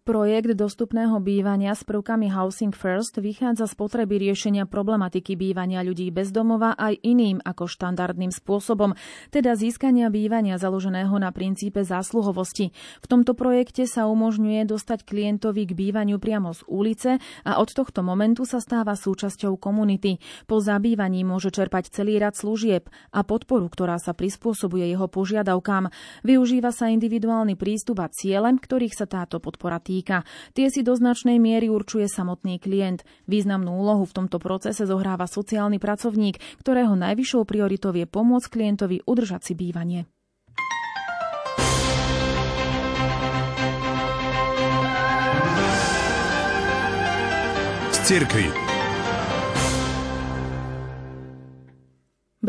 Projekt 0.00 0.56
dostupného 0.56 1.20
bývania 1.20 1.76
s 1.76 1.84
prvkami 1.84 2.32
Housing 2.32 2.72
First 2.72 3.20
vychádza 3.20 3.68
z 3.68 3.76
potreby 3.76 4.16
riešenia 4.16 4.64
problematiky 4.64 5.36
bývania 5.36 5.84
ľudí 5.84 6.08
bez 6.08 6.32
domova 6.32 6.72
aj 6.72 7.04
iným 7.04 7.36
ako 7.44 7.68
štandardným 7.68 8.32
spôsobom, 8.32 8.96
teda 9.28 9.52
získania 9.60 10.08
bývania 10.08 10.56
založeného 10.56 11.12
na 11.20 11.28
princípe 11.36 11.84
zásluhovosti. 11.84 12.72
V 13.04 13.06
tomto 13.12 13.36
projekte 13.36 13.84
sa 13.84 14.08
umožňuje 14.08 14.64
dostať 14.64 15.04
klientovi 15.04 15.68
k 15.68 15.76
bývaniu 15.76 16.16
priamo 16.16 16.56
z 16.56 16.64
ulice 16.64 17.10
a 17.44 17.60
od 17.60 17.68
tohto 17.68 18.00
momentu 18.00 18.48
sa 18.48 18.64
stáva 18.64 18.96
súčasťou 18.96 19.60
komunity. 19.60 20.16
Po 20.48 20.64
zabývaní 20.64 21.28
môže 21.28 21.52
čerpať 21.52 21.92
celý 21.92 22.16
rad 22.16 22.32
služieb 22.40 22.88
a 23.12 23.20
podporu, 23.20 23.68
ktorá 23.68 24.00
sa 24.00 24.16
prispôsobuje 24.16 24.88
jeho 24.88 25.12
požiadavkám. 25.12 25.92
Využíva 26.24 26.72
sa 26.72 26.88
individuálny 26.88 27.60
prístup 27.60 28.00
a 28.00 28.08
ciele, 28.08 28.48
ktorých 28.56 28.96
sa 28.96 29.04
táto 29.04 29.44
podpora 29.44 29.76
týka. 29.90 30.22
Tie 30.54 30.70
si 30.70 30.86
do 30.86 30.94
značnej 30.94 31.42
miery 31.42 31.66
určuje 31.66 32.06
samotný 32.06 32.62
klient. 32.62 33.02
Významnú 33.26 33.74
úlohu 33.74 34.06
v 34.06 34.14
tomto 34.22 34.38
procese 34.38 34.86
zohráva 34.86 35.26
sociálny 35.26 35.82
pracovník, 35.82 36.38
ktorého 36.62 36.94
najvyššou 36.94 37.42
prioritou 37.42 37.90
je 37.90 38.06
pomôcť 38.06 38.46
klientovi 38.46 39.02
udržať 39.02 39.50
si 39.50 39.54
bývanie. 39.58 40.06
Z 47.90 48.69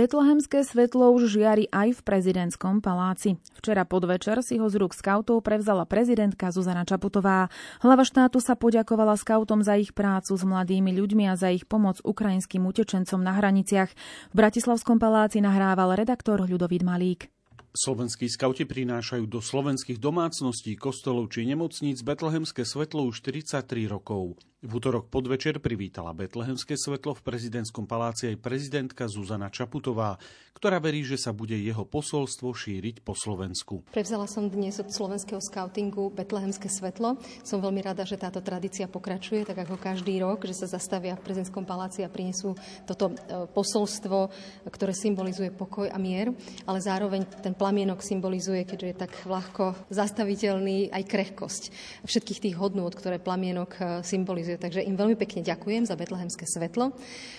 Betlehemské 0.02 0.66
svetlo 0.66 1.14
už 1.14 1.30
žiari 1.30 1.70
aj 1.70 1.94
v 1.94 2.02
prezidentskom 2.02 2.82
paláci. 2.82 3.38
Včera 3.62 3.86
podvečer 3.86 4.42
si 4.42 4.58
ho 4.58 4.66
z 4.66 4.82
rúk 4.82 4.98
skautov 4.98 5.46
prevzala 5.46 5.86
prezidentka 5.86 6.50
Zuzana 6.50 6.90
Čaputová. 6.90 7.54
Hlava 7.86 8.02
štátu 8.02 8.42
sa 8.42 8.58
poďakovala 8.58 9.14
skautom 9.14 9.62
za 9.62 9.78
ich 9.78 9.94
prácu 9.94 10.34
s 10.34 10.42
mladými 10.42 10.90
ľuďmi 10.98 11.30
a 11.30 11.38
za 11.38 11.54
ich 11.54 11.70
pomoc 11.70 12.02
ukrajinským 12.02 12.66
utečencom 12.66 13.22
na 13.22 13.38
hraniciach. 13.38 13.94
V 13.94 14.36
Bratislavskom 14.42 14.98
paláci 14.98 15.38
nahrával 15.38 15.94
redaktor 15.94 16.50
Ľudovít 16.50 16.82
Malík. 16.82 17.30
Slovenskí 17.70 18.26
skauti 18.26 18.66
prinášajú 18.66 19.30
do 19.30 19.38
slovenských 19.38 20.02
domácností, 20.02 20.82
kostolov 20.82 21.30
či 21.30 21.46
nemocníc 21.46 22.02
betlehemské 22.02 22.66
svetlo 22.66 23.06
už 23.06 23.22
43 23.22 23.86
rokov. 23.86 24.34
V 24.62 24.78
útorok 24.78 25.10
podvečer 25.10 25.58
privítala 25.58 26.14
betlehemské 26.14 26.78
svetlo 26.78 27.18
v 27.18 27.26
prezidentskom 27.26 27.90
paláci 27.90 28.30
aj 28.30 28.46
prezidentka 28.46 29.10
Zuzana 29.10 29.50
Čaputová, 29.50 30.22
ktorá 30.54 30.78
verí, 30.78 31.02
že 31.02 31.18
sa 31.18 31.34
bude 31.34 31.58
jeho 31.58 31.82
posolstvo 31.82 32.54
šíriť 32.54 33.02
po 33.02 33.18
Slovensku. 33.18 33.82
Prevzala 33.90 34.30
som 34.30 34.46
dnes 34.46 34.78
od 34.78 34.94
slovenského 34.94 35.42
skautingu 35.42 36.14
betlehemské 36.14 36.70
svetlo. 36.70 37.18
Som 37.42 37.66
veľmi 37.66 37.82
rada, 37.82 38.06
že 38.06 38.22
táto 38.22 38.38
tradícia 38.46 38.86
pokračuje, 38.86 39.50
tak 39.50 39.66
ako 39.66 39.82
každý 39.82 40.22
rok, 40.22 40.46
že 40.46 40.54
sa 40.54 40.70
zastavia 40.70 41.18
v 41.18 41.26
prezidentskom 41.26 41.66
paláci 41.66 42.06
a 42.06 42.14
prinesú 42.14 42.54
toto 42.86 43.18
e, 43.18 43.50
posolstvo, 43.50 44.30
ktoré 44.70 44.94
symbolizuje 44.94 45.50
pokoj 45.50 45.90
a 45.90 45.98
mier, 45.98 46.38
ale 46.70 46.78
zároveň 46.78 47.26
ten 47.42 47.58
plamienok 47.58 48.06
symbolizuje, 48.06 48.62
keďže 48.70 48.88
je 48.94 49.02
tak 49.10 49.12
ľahko 49.26 49.90
zastaviteľný, 49.90 50.94
aj 50.94 51.04
krehkosť 51.10 51.64
všetkých 52.06 52.44
tých 52.46 52.56
hodnôt, 52.62 52.94
ktoré 52.94 53.18
plamienok 53.18 53.72
e, 53.82 54.06
symbolizuje 54.06 54.51
realizuje. 54.52 54.62
Takže 54.62 54.88
im 54.88 54.96
veľmi 55.00 55.16
pekne 55.16 55.42
ďakujem 55.46 55.88
za 55.88 55.96
betlehemské 55.96 56.46
svetlo. 56.48 56.92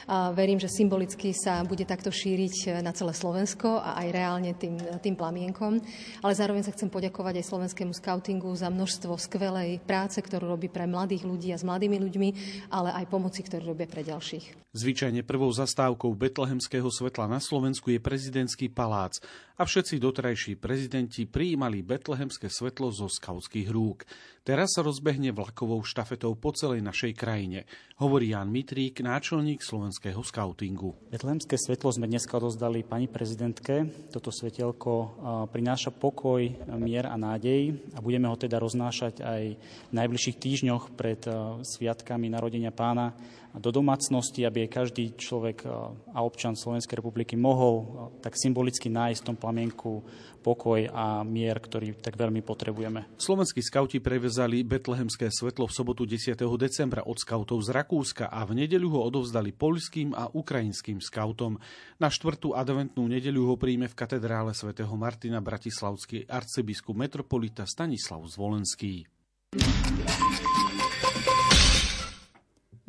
A 0.09 0.33
verím, 0.33 0.57
že 0.61 0.73
symbolicky 0.73 1.37
sa 1.37 1.61
bude 1.65 1.85
takto 1.85 2.09
šíriť 2.09 2.81
na 2.81 2.93
celé 2.97 3.13
Slovensko 3.13 3.81
a 3.81 4.01
aj 4.01 4.09
reálne 4.13 4.53
tým, 4.57 4.79
tým 5.03 5.17
plamienkom. 5.17 5.81
Ale 6.25 6.33
zároveň 6.33 6.65
sa 6.65 6.75
chcem 6.75 6.89
poďakovať 6.89 7.43
aj 7.43 7.49
slovenskému 7.49 7.93
skautingu 7.93 8.53
za 8.57 8.73
množstvo 8.73 9.17
skvelej 9.21 9.83
práce, 9.85 10.19
ktorú 10.21 10.49
robí 10.49 10.73
pre 10.73 10.89
mladých 10.89 11.27
ľudí 11.29 11.53
a 11.53 11.61
s 11.61 11.67
mladými 11.67 12.01
ľuďmi, 12.01 12.29
ale 12.73 12.95
aj 12.97 13.11
pomoci, 13.11 13.45
ktorú 13.45 13.75
robia 13.75 13.89
pre 13.89 14.07
ďalších. 14.07 14.62
Zvyčajne 14.73 15.21
prvou 15.21 15.53
zastávkou 15.53 16.17
betlehemského 16.17 16.89
svetla 16.89 17.29
na 17.29 17.45
Slovensku 17.45 17.93
je 17.93 18.01
prezidentský 18.01 18.73
palác 18.73 19.21
a 19.61 19.69
všetci 19.69 20.01
dotrajší 20.01 20.57
prezidenti 20.57 21.29
prijímali 21.29 21.85
betlehemské 21.85 22.49
svetlo 22.49 22.89
zo 22.89 23.05
skautských 23.05 23.69
rúk. 23.69 24.09
Teraz 24.41 24.73
sa 24.73 24.81
rozbehne 24.81 25.29
vlakovou 25.37 25.85
štafetou 25.85 26.33
po 26.41 26.57
celej 26.57 26.81
našej 26.81 27.13
krajine, 27.13 27.69
hovorí 28.01 28.33
Jan 28.33 28.49
Mitrík, 28.49 29.05
náčelník 29.05 29.61
slovenského 29.61 30.25
skautingu. 30.25 30.97
Betlehemské 31.13 31.61
svetlo 31.61 31.93
sme 31.93 32.09
dneska 32.09 32.41
rozdali 32.41 32.81
pani 32.81 33.13
prezidentke. 33.13 34.09
Toto 34.09 34.33
svetelko 34.33 35.21
prináša 35.53 35.93
pokoj, 35.93 36.49
mier 36.81 37.13
a 37.13 37.21
nádej 37.21 37.77
a 37.93 38.01
budeme 38.01 38.25
ho 38.25 38.41
teda 38.41 38.57
roznášať 38.57 39.21
aj 39.21 39.43
v 39.61 39.93
najbližších 40.01 40.41
týždňoch 40.41 40.97
pred 40.97 41.21
sviatkami 41.61 42.33
narodenia 42.33 42.73
pána 42.73 43.13
do 43.57 43.69
domácnosti, 43.69 44.45
aby 44.49 44.65
aj 44.65 44.71
každý 44.71 45.05
človek 45.13 45.69
a 46.13 46.19
občan 46.25 46.57
Slovenskej 46.57 47.01
republiky 47.01 47.37
mohol 47.37 48.09
tak 48.25 48.37
symbolicky 48.37 48.89
nájsť 48.89 49.21
v 49.21 49.29
tom 49.29 49.37
plamienku 49.37 49.91
pokoj 50.43 50.91
a 50.91 51.23
mier, 51.23 51.61
ktorý 51.63 51.95
tak 52.01 52.19
veľmi 52.19 52.43
potrebujeme. 52.43 53.07
Slovenskí 53.15 53.63
skauti 53.63 54.03
prevezali 54.03 54.67
betlehemské 54.67 55.31
svetlo 55.31 55.71
v 55.71 55.77
sobotu 55.77 56.03
10. 56.03 56.35
decembra 56.59 57.07
od 57.07 57.15
skautov 57.21 57.63
z 57.63 57.71
Rakúska 57.71 58.27
a 58.27 58.43
v 58.43 58.67
nedeľu 58.67 58.99
ho 58.99 59.01
odovzdali 59.07 59.55
poľským 59.55 60.17
a 60.19 60.27
ukrajinským 60.35 60.99
skautom. 60.99 61.63
Na 62.03 62.11
štvrtú 62.11 62.59
adventnú 62.59 63.07
nedeľu 63.07 63.55
ho 63.55 63.55
príjme 63.55 63.87
v 63.87 63.95
katedrále 63.95 64.51
svätého 64.51 64.93
Martina 64.99 65.39
bratislavský 65.39 66.27
arcibiskup 66.27 66.99
metropolita 66.99 67.63
Stanislav 67.69 68.27
Zvolenský. 68.27 69.07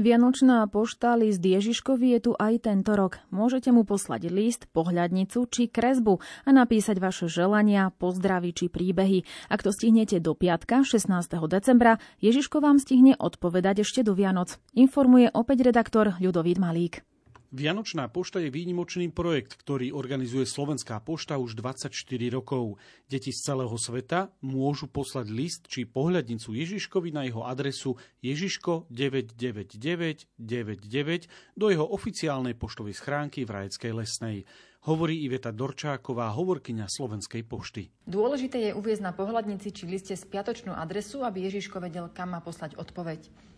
Vianočná 0.04 0.68
pošta 0.68 1.16
list 1.16 1.40
Ježiškovi 1.40 2.20
je 2.20 2.20
tu 2.28 2.32
aj 2.36 2.68
tento 2.68 2.92
rok. 2.92 3.24
Môžete 3.32 3.72
mu 3.72 3.88
poslať 3.88 4.28
list, 4.28 4.68
pohľadnicu 4.76 5.48
či 5.48 5.72
kresbu 5.72 6.20
a 6.44 6.52
napísať 6.52 7.00
vaše 7.00 7.32
želania, 7.32 7.88
pozdravy 7.96 8.52
či 8.52 8.68
príbehy. 8.68 9.24
Ak 9.48 9.64
to 9.64 9.72
stihnete 9.72 10.20
do 10.20 10.36
piatka 10.36 10.84
16. 10.84 11.08
decembra, 11.48 12.04
Ježiško 12.20 12.60
vám 12.60 12.84
stihne 12.84 13.16
odpovedať 13.16 13.88
ešte 13.88 14.04
do 14.04 14.12
Vianoc. 14.12 14.60
Informuje 14.76 15.32
opäť 15.32 15.72
redaktor 15.72 16.20
Ľudovít 16.20 16.60
Malík. 16.60 17.13
Vianočná 17.54 18.10
pošta 18.10 18.42
je 18.42 18.50
výnimočný 18.50 19.14
projekt, 19.14 19.54
ktorý 19.62 19.94
organizuje 19.94 20.42
Slovenská 20.42 20.98
pošta 21.06 21.38
už 21.38 21.54
24 21.54 21.94
rokov. 22.34 22.82
Deti 23.06 23.30
z 23.30 23.46
celého 23.46 23.78
sveta 23.78 24.34
môžu 24.42 24.90
poslať 24.90 25.30
list 25.30 25.70
či 25.70 25.86
pohľadnicu 25.86 26.50
Ježiškovi 26.50 27.14
na 27.14 27.30
jeho 27.30 27.46
adresu 27.46 27.94
Ježiško 28.26 28.90
99999 28.90 31.30
do 31.54 31.70
jeho 31.70 31.86
oficiálnej 31.86 32.58
poštovej 32.58 32.98
schránky 32.98 33.46
v 33.46 33.54
Rajeckej 33.54 34.02
lesnej 34.02 34.50
hovorí 34.90 35.22
Iveta 35.22 35.54
Dorčáková, 35.54 36.34
hovorkyňa 36.34 36.90
Slovenskej 36.90 37.46
pošty. 37.46 37.94
Dôležité 38.10 38.74
je 38.74 38.74
uviezť 38.74 39.06
na 39.06 39.14
pohľadnici 39.14 39.70
či 39.70 39.86
liste 39.86 40.18
spiatočnú 40.18 40.74
adresu, 40.74 41.22
aby 41.22 41.46
Ježiško 41.46 41.86
vedel, 41.86 42.10
kam 42.12 42.34
má 42.34 42.42
poslať 42.42 42.82
odpoveď. 42.82 43.53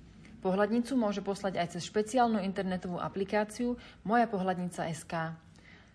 Pohľadnicu 0.46 0.94
môže 0.94 1.26
poslať 1.26 1.58
aj 1.58 1.68
cez 1.74 1.90
špeciálnu 1.90 2.38
internetovú 2.46 3.02
aplikáciu 3.02 3.82
Moja 4.06 4.30
pohľadnica 4.30 4.94
SK. 4.94 5.34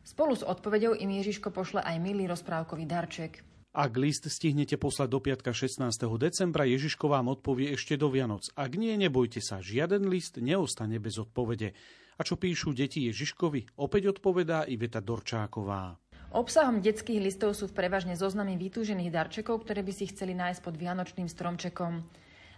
Spolu 0.02 0.34
s 0.34 0.42
odpovedou 0.42 0.98
im 0.98 1.22
Ježiško 1.22 1.54
pošle 1.54 1.86
aj 1.86 2.02
milý 2.02 2.26
rozprávkový 2.26 2.82
darček. 2.82 3.46
Ak 3.70 3.94
list 3.94 4.26
stihnete 4.26 4.74
poslať 4.74 5.06
do 5.06 5.22
piatka 5.22 5.54
16. 5.54 5.86
decembra, 6.18 6.66
Ježiško 6.66 7.06
vám 7.06 7.30
odpovie 7.30 7.78
ešte 7.78 7.94
do 7.94 8.10
Vianoc. 8.10 8.50
Ak 8.58 8.74
nie, 8.74 8.90
nebojte 8.98 9.38
sa, 9.38 9.62
žiaden 9.62 10.10
list 10.10 10.42
neostane 10.42 10.98
bez 10.98 11.22
odpovede. 11.22 11.70
A 12.18 12.26
čo 12.26 12.34
píšu 12.34 12.74
deti 12.74 13.06
Ježiškovi, 13.06 13.78
opäť 13.78 14.18
odpovedá 14.18 14.66
Iveta 14.66 14.98
Dorčáková. 14.98 15.94
Obsahom 16.34 16.82
detských 16.82 17.22
listov 17.22 17.54
sú 17.54 17.70
prevažne 17.70 18.18
zoznamy 18.18 18.58
vytúžených 18.58 19.14
darčekov, 19.14 19.62
ktoré 19.62 19.86
by 19.86 19.94
si 19.94 20.10
chceli 20.10 20.34
nájsť 20.34 20.58
pod 20.58 20.74
vianočným 20.74 21.30
stromčekom. 21.30 22.02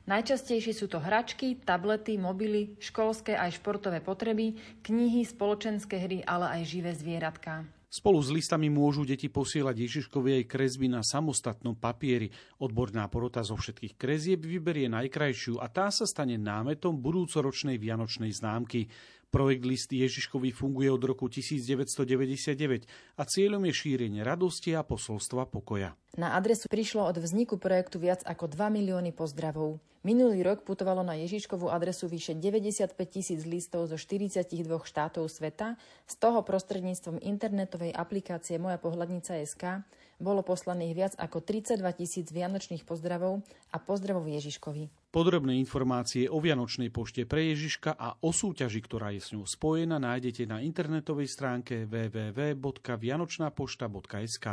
Najčastejšie 0.02 0.74
sú 0.74 0.90
to 0.90 0.98
hračky, 0.98 1.54
tablety, 1.62 2.18
mobily, 2.18 2.74
školské 2.82 3.38
aj 3.38 3.62
športové 3.62 4.02
potreby, 4.02 4.58
knihy, 4.82 5.22
spoločenské 5.22 5.94
hry, 6.02 6.18
ale 6.26 6.58
aj 6.58 6.62
živé 6.66 6.90
zvieratká. 6.90 7.62
Spolu 7.92 8.24
s 8.24 8.32
listami 8.32 8.72
môžu 8.72 9.04
deti 9.04 9.28
posielať 9.28 9.76
Ježiškovi 9.84 10.40
aj 10.40 10.48
kresby 10.48 10.88
na 10.88 11.04
samostatnom 11.04 11.76
papieri. 11.76 12.32
Odborná 12.56 13.04
porota 13.12 13.44
zo 13.44 13.52
všetkých 13.52 14.00
kresieb 14.00 14.48
vyberie 14.48 14.88
najkrajšiu 14.88 15.60
a 15.60 15.68
tá 15.68 15.92
sa 15.92 16.08
stane 16.08 16.40
námetom 16.40 16.96
budúcoročnej 16.96 17.76
vianočnej 17.76 18.32
známky. 18.32 18.88
Projekt 19.32 19.64
List 19.64 19.88
Ježiškovi 19.88 20.52
funguje 20.52 20.92
od 20.92 21.00
roku 21.08 21.24
1999 21.24 22.84
a 23.16 23.22
cieľom 23.24 23.64
je 23.64 23.72
šírenie 23.72 24.20
radosti 24.20 24.76
a 24.76 24.84
posolstva 24.84 25.48
pokoja. 25.48 25.96
Na 26.20 26.36
adresu 26.36 26.68
prišlo 26.68 27.08
od 27.08 27.16
vzniku 27.16 27.56
projektu 27.56 27.96
viac 27.96 28.20
ako 28.28 28.44
2 28.52 28.68
milióny 28.68 29.16
pozdravov. 29.16 29.80
Minulý 30.04 30.44
rok 30.44 30.68
putovalo 30.68 31.00
na 31.00 31.16
Ježiškovú 31.16 31.72
adresu 31.72 32.12
vyše 32.12 32.36
95 32.36 32.92
tisíc 33.08 33.48
listov 33.48 33.88
zo 33.88 33.96
42 33.96 34.44
štátov 34.68 35.24
sveta, 35.32 35.80
z 36.04 36.14
toho 36.20 36.44
prostredníctvom 36.44 37.22
internetovej 37.24 37.96
aplikácie 37.96 38.60
Moja 38.60 38.76
pohľadnica 38.76 39.40
SK 39.48 39.80
bolo 40.20 40.44
poslaných 40.44 40.92
viac 40.92 41.12
ako 41.16 41.40
32 41.40 41.80
tisíc 41.96 42.28
vianočných 42.28 42.84
pozdravov 42.84 43.40
a 43.72 43.80
pozdravov 43.80 44.28
Ježiškovi. 44.28 45.01
Podrobné 45.12 45.60
informácie 45.60 46.24
o 46.24 46.40
Vianočnej 46.40 46.88
pošte 46.88 47.28
pre 47.28 47.52
Ježiška 47.52 48.00
a 48.00 48.16
o 48.24 48.32
súťaži, 48.32 48.80
ktorá 48.80 49.12
je 49.12 49.20
s 49.20 49.36
ňou 49.36 49.44
spojená, 49.44 50.00
nájdete 50.00 50.48
na 50.48 50.64
internetovej 50.64 51.28
stránke 51.28 51.84
www.vianočnapošta.sk. 51.84 54.46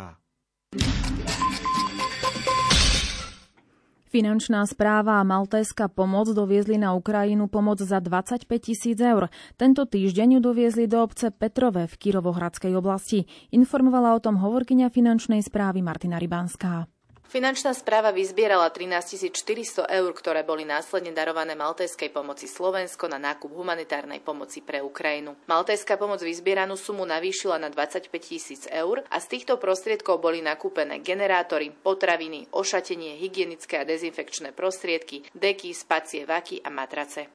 Finančná 4.11 4.67
správa 4.67 5.21
a 5.21 5.23
maltéska 5.23 5.87
pomoc 5.87 6.27
doviezli 6.35 6.75
na 6.75 6.91
Ukrajinu 6.91 7.47
pomoc 7.47 7.79
za 7.79 8.03
25 8.03 8.43
tisíc 8.59 8.99
eur. 8.99 9.31
Tento 9.55 9.87
týždeň 9.87 10.35
ju 10.35 10.39
doviezli 10.43 10.91
do 10.91 10.99
obce 10.99 11.31
Petrove 11.31 11.87
v 11.87 11.95
Kirovohradskej 11.95 12.75
oblasti. 12.75 13.23
Informovala 13.55 14.11
o 14.11 14.19
tom 14.19 14.35
hovorkyňa 14.35 14.91
finančnej 14.91 15.39
správy 15.39 15.79
Martina 15.79 16.19
Rybánská. 16.19 16.98
Finančná 17.29 17.77
správa 17.77 18.09
vyzbierala 18.09 18.73
13 18.73 19.29
400 19.29 19.85
eur, 19.85 20.11
ktoré 20.17 20.41
boli 20.41 20.65
následne 20.65 21.13
darované 21.13 21.53
Maltejskej 21.53 22.09
pomoci 22.09 22.49
Slovensko 22.49 23.05
na 23.05 23.21
nákup 23.21 23.53
humanitárnej 23.53 24.17
pomoci 24.17 24.65
pre 24.65 24.81
Ukrajinu. 24.81 25.37
Maltejská 25.45 25.93
pomoc 26.01 26.25
vyzbieranú 26.25 26.73
sumu 26.73 27.05
navýšila 27.05 27.61
na 27.61 27.69
25 27.69 28.09
tisíc 28.17 28.65
eur 28.73 29.05
a 29.13 29.21
z 29.21 29.29
týchto 29.29 29.61
prostriedkov 29.61 30.17
boli 30.17 30.41
nakúpené 30.41 31.05
generátory, 31.05 31.69
potraviny, 31.69 32.49
ošatenie, 32.49 33.21
hygienické 33.21 33.77
a 33.77 33.85
dezinfekčné 33.85 34.49
prostriedky, 34.57 35.29
deky, 35.37 35.69
spacie 35.77 36.25
vaky 36.25 36.65
a 36.65 36.73
matrace. 36.73 37.29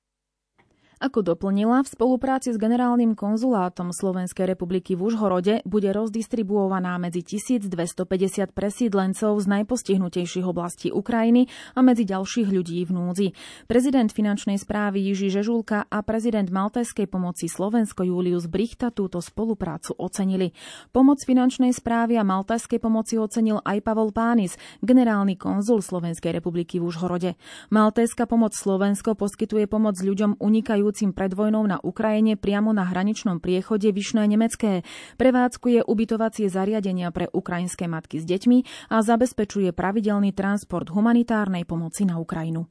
Ako 1.02 1.26
doplnila, 1.26 1.82
v 1.82 1.90
spolupráci 1.90 2.54
s 2.54 2.58
generálnym 2.58 3.18
konzulátom 3.18 3.90
Slovenskej 3.90 4.46
republiky 4.46 4.94
v 4.94 5.10
Užhorode 5.10 5.54
bude 5.66 5.90
rozdistribuovaná 5.90 7.02
medzi 7.02 7.26
1250 7.26 8.54
presídlencov 8.54 9.34
z 9.42 9.46
najpostihnutejších 9.58 10.46
oblastí 10.46 10.94
Ukrajiny 10.94 11.50
a 11.74 11.82
medzi 11.82 12.06
ďalších 12.06 12.46
ľudí 12.46 12.86
v 12.86 12.90
núdzi. 12.94 13.28
Prezident 13.66 14.06
finančnej 14.06 14.54
správy 14.54 15.02
Jiži 15.10 15.34
Žežulka 15.34 15.90
a 15.90 15.98
prezident 16.06 16.46
Maltajskej 16.46 17.10
pomoci 17.10 17.50
Slovensko 17.50 18.06
Julius 18.06 18.46
Brichta 18.46 18.94
túto 18.94 19.18
spoluprácu 19.18 19.98
ocenili. 19.98 20.54
Pomoc 20.94 21.18
finančnej 21.26 21.74
správy 21.74 22.16
a 22.16 22.24
Maltajskej 22.24 22.78
pomoci 22.78 23.18
ocenil 23.18 23.58
aj 23.66 23.82
Pavol 23.82 24.14
Pánis, 24.14 24.54
generálny 24.78 25.34
konzul 25.34 25.82
Slovenskej 25.82 26.38
republiky 26.38 26.78
v 26.78 26.86
Užhorode. 26.86 27.34
Maltajská 27.74 28.30
pomoc 28.30 28.54
Slovensko 28.54 29.18
poskytuje 29.18 29.66
pomoc 29.66 29.98
ľuďom 29.98 30.38
unikajú 30.38 30.93
žijúcim 30.94 31.10
pred 31.10 31.34
vojnou 31.34 31.66
na 31.66 31.82
Ukrajine 31.82 32.38
priamo 32.38 32.70
na 32.70 32.86
hraničnom 32.86 33.42
priechode 33.42 33.90
Vyšné 33.90 34.30
Nemecké. 34.30 34.86
Prevádzkuje 35.18 35.82
ubytovacie 35.82 36.46
zariadenia 36.46 37.10
pre 37.10 37.26
ukrajinské 37.34 37.90
matky 37.90 38.22
s 38.22 38.24
deťmi 38.30 38.86
a 38.94 39.02
zabezpečuje 39.02 39.74
pravidelný 39.74 40.30
transport 40.30 40.86
humanitárnej 40.94 41.66
pomoci 41.66 42.06
na 42.06 42.22
Ukrajinu. 42.22 42.70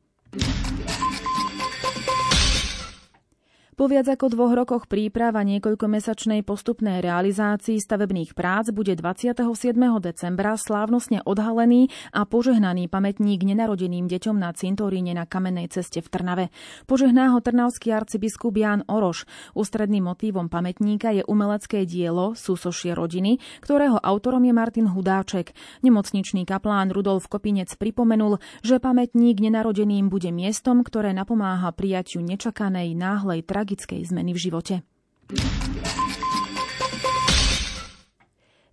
Po 3.73 3.89
viac 3.89 4.05
ako 4.05 4.29
dvoch 4.29 4.53
rokoch 4.53 4.85
príprav 4.85 5.33
a 5.33 5.41
niekoľkomesačnej 5.41 6.45
postupnej 6.45 7.01
realizácii 7.01 7.81
stavebných 7.81 8.37
prác 8.37 8.69
bude 8.69 8.93
27. 8.93 9.49
decembra 9.97 10.53
slávnostne 10.61 11.25
odhalený 11.25 11.89
a 12.13 12.21
požehnaný 12.29 12.85
pamätník 12.85 13.41
nenarodeným 13.41 14.05
deťom 14.05 14.37
na 14.37 14.53
cintoríne 14.53 15.17
na 15.17 15.25
Kamennej 15.25 15.73
ceste 15.73 16.05
v 16.05 16.07
Trnave. 16.13 16.45
Požehná 16.85 17.33
ho 17.33 17.41
trnavský 17.41 17.89
arcibiskup 17.97 18.53
Ján 18.53 18.85
Oroš. 18.85 19.25
Ústredným 19.57 20.05
motívom 20.05 20.53
pamätníka 20.53 21.09
je 21.09 21.25
umelecké 21.25 21.89
dielo 21.89 22.37
Súsošie 22.37 22.93
rodiny, 22.93 23.41
ktorého 23.57 23.97
autorom 23.97 24.45
je 24.45 24.53
Martin 24.53 24.85
Hudáček. 24.85 25.49
Nemocničný 25.81 26.45
kaplán 26.45 26.93
Rudolf 26.93 27.25
Kopinec 27.25 27.73
pripomenul, 27.73 28.37
že 28.61 28.77
pamätník 28.77 29.41
nenarodeným 29.41 30.13
bude 30.13 30.29
miestom, 30.29 30.85
ktoré 30.85 31.09
napomáha 31.09 31.73
prijaťu 31.73 32.21
nečakanej 32.21 32.93
náhlej 32.93 33.41
tragédie 33.41 33.62
tragickej 33.63 34.03
zmeny 34.11 34.35
v 34.35 34.39
živote. 34.43 34.73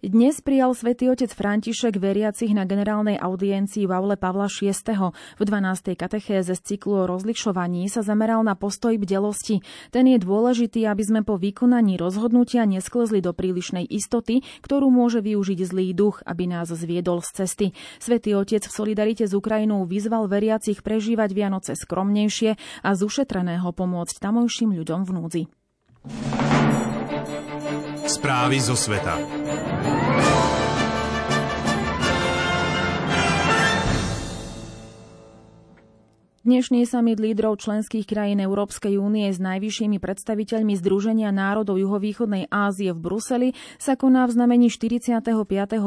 Dnes 0.01 0.41
prijal 0.41 0.73
svätý 0.73 1.13
otec 1.13 1.29
František 1.29 2.01
veriacich 2.01 2.57
na 2.57 2.65
generálnej 2.65 3.21
audiencii 3.21 3.85
v 3.85 3.93
aule 3.93 4.17
Pavla 4.17 4.49
VI. 4.49 4.73
V 5.37 5.43
12. 5.45 5.93
katechéze 5.93 6.57
z 6.57 6.61
cyklu 6.65 7.05
o 7.05 7.09
rozlišovaní 7.09 7.85
sa 7.93 8.01
zameral 8.01 8.41
na 8.41 8.57
postoj 8.57 8.97
bdelosti. 8.97 9.61
Ten 9.93 10.09
je 10.09 10.17
dôležitý, 10.17 10.89
aby 10.89 11.05
sme 11.05 11.21
po 11.21 11.37
vykonaní 11.37 12.01
rozhodnutia 12.01 12.65
nesklzli 12.65 13.21
do 13.21 13.37
prílišnej 13.37 13.85
istoty, 13.93 14.41
ktorú 14.65 14.89
môže 14.89 15.21
využiť 15.21 15.69
zlý 15.69 15.93
duch, 15.93 16.25
aby 16.25 16.49
nás 16.49 16.73
zviedol 16.73 17.21
z 17.21 17.45
cesty. 17.45 17.67
Svätý 18.01 18.33
otec 18.33 18.65
v 18.65 18.73
solidarite 18.73 19.29
s 19.29 19.37
Ukrajinou 19.37 19.85
vyzval 19.85 20.33
veriacich 20.33 20.81
prežívať 20.81 21.37
Vianoce 21.37 21.77
skromnejšie 21.77 22.57
a 22.81 22.91
z 22.97 23.01
ušetreného 23.05 23.69
pomôcť 23.77 24.17
tamojším 24.17 24.81
ľuďom 24.81 25.01
v 25.05 25.11
núdzi. 25.13 25.43
Správy 28.09 28.65
zo 28.65 28.73
sveta. 28.73 29.40
Dnešný 36.41 36.89
summit 36.89 37.21
lídrov 37.21 37.61
členských 37.61 38.09
krajín 38.09 38.41
Európskej 38.41 38.97
únie 38.97 39.29
s 39.29 39.37
najvyššími 39.37 40.01
predstaviteľmi 40.01 40.73
Združenia 40.73 41.29
národov 41.37 41.77
juhovýchodnej 41.77 42.49
Ázie 42.49 42.97
v 42.97 43.01
Bruseli 43.13 43.49
sa 43.77 43.93
koná 43.93 44.25
v 44.25 44.41
znamení 44.41 44.73
45. 44.73 45.21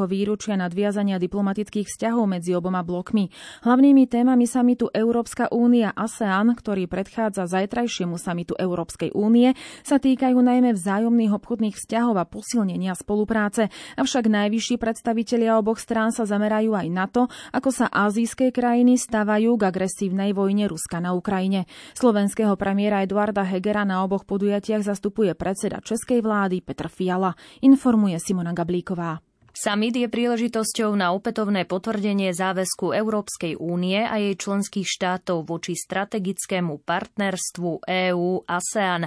výročia 0.06 0.54
nadviazania 0.54 1.18
diplomatických 1.18 1.90
vzťahov 1.90 2.38
medzi 2.38 2.54
oboma 2.54 2.86
blokmi. 2.86 3.34
Hlavnými 3.66 4.06
témami 4.06 4.46
samitu 4.46 4.94
Európska 4.94 5.50
únia 5.50 5.90
ASEAN, 5.90 6.54
ktorý 6.54 6.86
predchádza 6.86 7.50
zajtrajšiemu 7.50 8.14
samitu 8.14 8.54
Európskej 8.54 9.10
únie, 9.10 9.58
sa 9.82 9.98
týkajú 9.98 10.38
najmä 10.38 10.70
vzájomných 10.70 11.34
obchodných 11.34 11.74
vzťahov 11.74 12.14
a 12.14 12.30
posilnenia 12.30 12.94
spolupráce. 12.94 13.74
Avšak 13.98 14.30
najvyšší 14.30 14.78
predstavitelia 14.78 15.58
oboch 15.58 15.82
strán 15.82 16.14
sa 16.14 16.22
zamerajú 16.22 16.78
aj 16.78 16.88
na 16.94 17.10
to, 17.10 17.26
ako 17.50 17.74
sa 17.74 17.90
azijské 17.90 18.54
krajiny 18.54 18.94
stavajú 19.02 19.58
k 19.58 19.66
agresívnej 19.66 20.30
vojne 20.30 20.43
vojne 20.44 20.68
Ruska 20.68 21.00
na 21.00 21.16
Ukrajine. 21.16 21.64
Slovenského 21.96 22.52
premiéra 22.60 23.00
Eduarda 23.00 23.48
Hegera 23.48 23.88
na 23.88 24.04
oboch 24.04 24.28
podujatiach 24.28 24.84
zastupuje 24.84 25.32
predseda 25.32 25.80
českej 25.80 26.20
vlády 26.20 26.60
Petr 26.60 26.92
Fiala, 26.92 27.32
informuje 27.64 28.20
Simona 28.20 28.52
Gablíková. 28.52 29.24
Summit 29.54 29.94
je 29.94 30.10
príležitosťou 30.10 30.98
na 30.98 31.14
opätovné 31.14 31.62
potvrdenie 31.64 32.34
záväzku 32.34 32.90
Európskej 32.90 33.54
únie 33.54 34.02
a 34.02 34.18
jej 34.18 34.34
členských 34.34 34.82
štátov 34.82 35.46
voči 35.46 35.78
strategickému 35.78 36.82
partnerstvu 36.82 37.86
EÚ-ASEAN. 37.86 39.06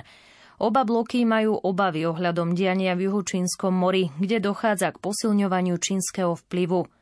Oba 0.58 0.82
bloky 0.88 1.28
majú 1.28 1.54
obavy 1.54 2.08
ohľadom 2.08 2.56
diania 2.56 2.96
v 2.96 3.12
Juhočínskom 3.12 3.76
mori, 3.76 4.10
kde 4.18 4.42
dochádza 4.42 4.96
k 4.96 5.04
posilňovaniu 5.04 5.76
čínskeho 5.78 6.34
vplyvu. 6.48 6.97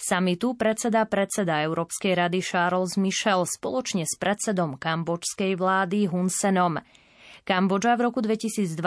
Samitu 0.00 0.56
predseda 0.56 1.04
predseda 1.04 1.60
Európskej 1.60 2.16
rady 2.16 2.40
Charles 2.40 2.96
Michel 2.96 3.44
spoločne 3.44 4.08
s 4.08 4.16
predsedom 4.16 4.80
kambočskej 4.80 5.60
vlády 5.60 6.08
Hun 6.08 6.32
Senom. 6.32 6.80
Kambodža 7.44 8.00
v 8.00 8.08
roku 8.08 8.24
2022 8.24 8.80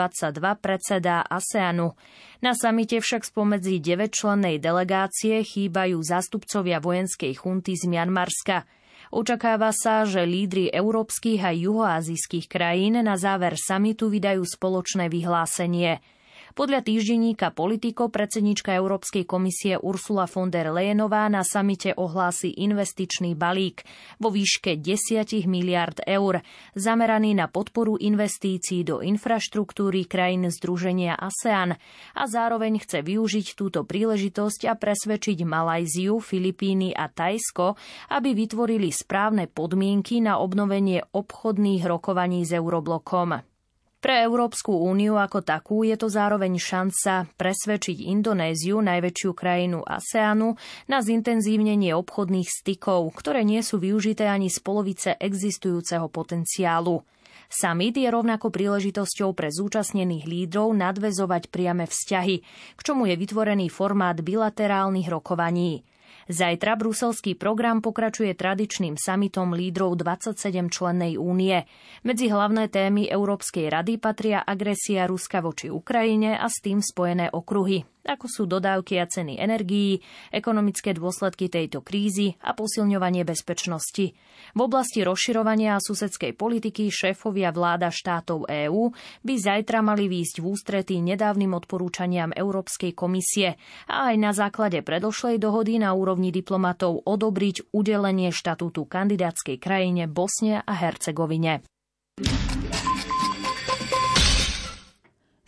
predsedá 0.58 1.22
ASEANu. 1.22 1.94
Na 2.42 2.58
samite 2.58 2.98
však 2.98 3.30
spomedzi 3.30 3.78
9 3.78 4.10
člennej 4.10 4.58
delegácie 4.58 5.46
chýbajú 5.46 6.02
zástupcovia 6.02 6.82
vojenskej 6.82 7.38
chunty 7.38 7.78
z 7.78 7.86
Mianmarska. 7.86 8.66
Očakáva 9.14 9.70
sa, 9.70 10.02
že 10.02 10.26
lídry 10.26 10.66
európskych 10.74 11.46
a 11.46 11.54
juhoazijských 11.54 12.50
krajín 12.50 12.98
na 12.98 13.14
záver 13.14 13.54
samitu 13.54 14.10
vydajú 14.10 14.42
spoločné 14.42 15.06
vyhlásenie– 15.06 16.02
Podľa 16.54 16.86
týždenníka 16.86 17.50
Politico 17.50 18.06
predsednička 18.06 18.78
Európskej 18.78 19.26
komisie 19.26 19.74
Ursula 19.74 20.30
von 20.30 20.54
der 20.54 20.70
Leyenová 20.70 21.26
na 21.26 21.42
samite 21.42 21.90
ohlási 21.98 22.54
investičný 22.54 23.34
balík 23.34 23.82
vo 24.22 24.30
výške 24.30 24.78
10 24.78 25.50
miliard 25.50 25.98
eur, 26.06 26.46
zameraný 26.78 27.34
na 27.34 27.50
podporu 27.50 27.98
investícií 27.98 28.86
do 28.86 29.02
infraštruktúry 29.02 30.06
krajín 30.06 30.46
Združenia 30.46 31.18
ASEAN 31.18 31.74
a 32.14 32.22
zároveň 32.30 32.86
chce 32.86 33.02
využiť 33.02 33.58
túto 33.58 33.82
príležitosť 33.82 34.70
a 34.70 34.78
presvedčiť 34.78 35.42
Malajziu, 35.42 36.22
Filipíny 36.22 36.94
a 36.94 37.10
Tajsko, 37.10 37.74
aby 38.14 38.30
vytvorili 38.30 38.94
správne 38.94 39.50
podmienky 39.50 40.22
na 40.22 40.38
obnovenie 40.38 41.02
obchodných 41.02 41.82
rokovaní 41.82 42.46
s 42.46 42.54
Euroblokom. 42.54 43.53
Pre 44.04 44.20
Európsku 44.20 44.84
úniu 44.84 45.16
ako 45.16 45.40
takú 45.40 45.80
je 45.80 45.96
to 45.96 46.12
zároveň 46.12 46.60
šanca 46.60 47.24
presvedčiť 47.40 48.04
Indonéziu, 48.12 48.76
najväčšiu 48.84 49.32
krajinu 49.32 49.80
ASEANu, 49.80 50.60
na 50.92 51.00
zintenzívnenie 51.00 51.96
obchodných 51.96 52.44
stykov, 52.44 53.16
ktoré 53.16 53.48
nie 53.48 53.64
sú 53.64 53.80
využité 53.80 54.28
ani 54.28 54.52
z 54.52 54.60
polovice 54.60 55.16
existujúceho 55.16 56.12
potenciálu. 56.12 57.00
Summit 57.48 57.96
je 57.96 58.12
rovnako 58.12 58.52
príležitosťou 58.52 59.32
pre 59.32 59.48
zúčastnených 59.48 60.28
lídrov 60.28 60.76
nadvezovať 60.76 61.48
priame 61.48 61.88
vzťahy, 61.88 62.36
k 62.76 62.80
čomu 62.84 63.08
je 63.08 63.16
vytvorený 63.16 63.72
formát 63.72 64.20
bilaterálnych 64.20 65.08
rokovaní. 65.08 65.80
Zajtra 66.28 66.76
bruselský 66.76 67.36
program 67.36 67.84
pokračuje 67.84 68.32
tradičným 68.32 68.96
samitom 68.96 69.52
lídrov 69.52 70.00
27 70.00 70.72
člennej 70.72 71.20
únie. 71.20 71.68
Medzi 72.04 72.32
hlavné 72.32 72.72
témy 72.72 73.08
Európskej 73.08 73.68
rady 73.68 74.00
patria 74.00 74.40
agresia 74.42 75.04
Ruska 75.04 75.44
voči 75.44 75.68
Ukrajine 75.68 76.36
a 76.40 76.48
s 76.48 76.64
tým 76.64 76.80
spojené 76.80 77.28
okruhy 77.32 77.93
ako 78.04 78.26
sú 78.28 78.42
dodávky 78.44 79.00
a 79.00 79.08
ceny 79.08 79.40
energií, 79.40 80.04
ekonomické 80.30 80.92
dôsledky 80.92 81.48
tejto 81.48 81.80
krízy 81.80 82.36
a 82.44 82.52
posilňovanie 82.52 83.24
bezpečnosti. 83.24 84.12
V 84.54 84.60
oblasti 84.60 85.02
rozširovania 85.02 85.76
a 85.76 85.82
susedskej 85.82 86.36
politiky 86.36 86.92
šéfovia 86.92 87.50
vláda 87.50 87.88
štátov 87.88 88.46
EÚ 88.46 88.92
by 89.24 89.34
zajtra 89.34 89.80
mali 89.80 90.06
výjsť 90.06 90.36
v 90.40 90.46
ústretí 90.46 90.96
nedávnym 91.00 91.56
odporúčaniam 91.56 92.30
Európskej 92.30 92.92
komisie 92.92 93.56
a 93.88 94.12
aj 94.12 94.16
na 94.20 94.30
základe 94.36 94.84
predošlej 94.84 95.40
dohody 95.40 95.80
na 95.80 95.96
úrovni 95.96 96.30
diplomatov 96.30 97.02
odobriť 97.02 97.72
udelenie 97.72 98.30
štatútu 98.30 98.86
kandidátskej 98.86 99.56
krajine 99.58 100.06
Bosne 100.06 100.60
a 100.62 100.72
Hercegovine. 100.76 101.64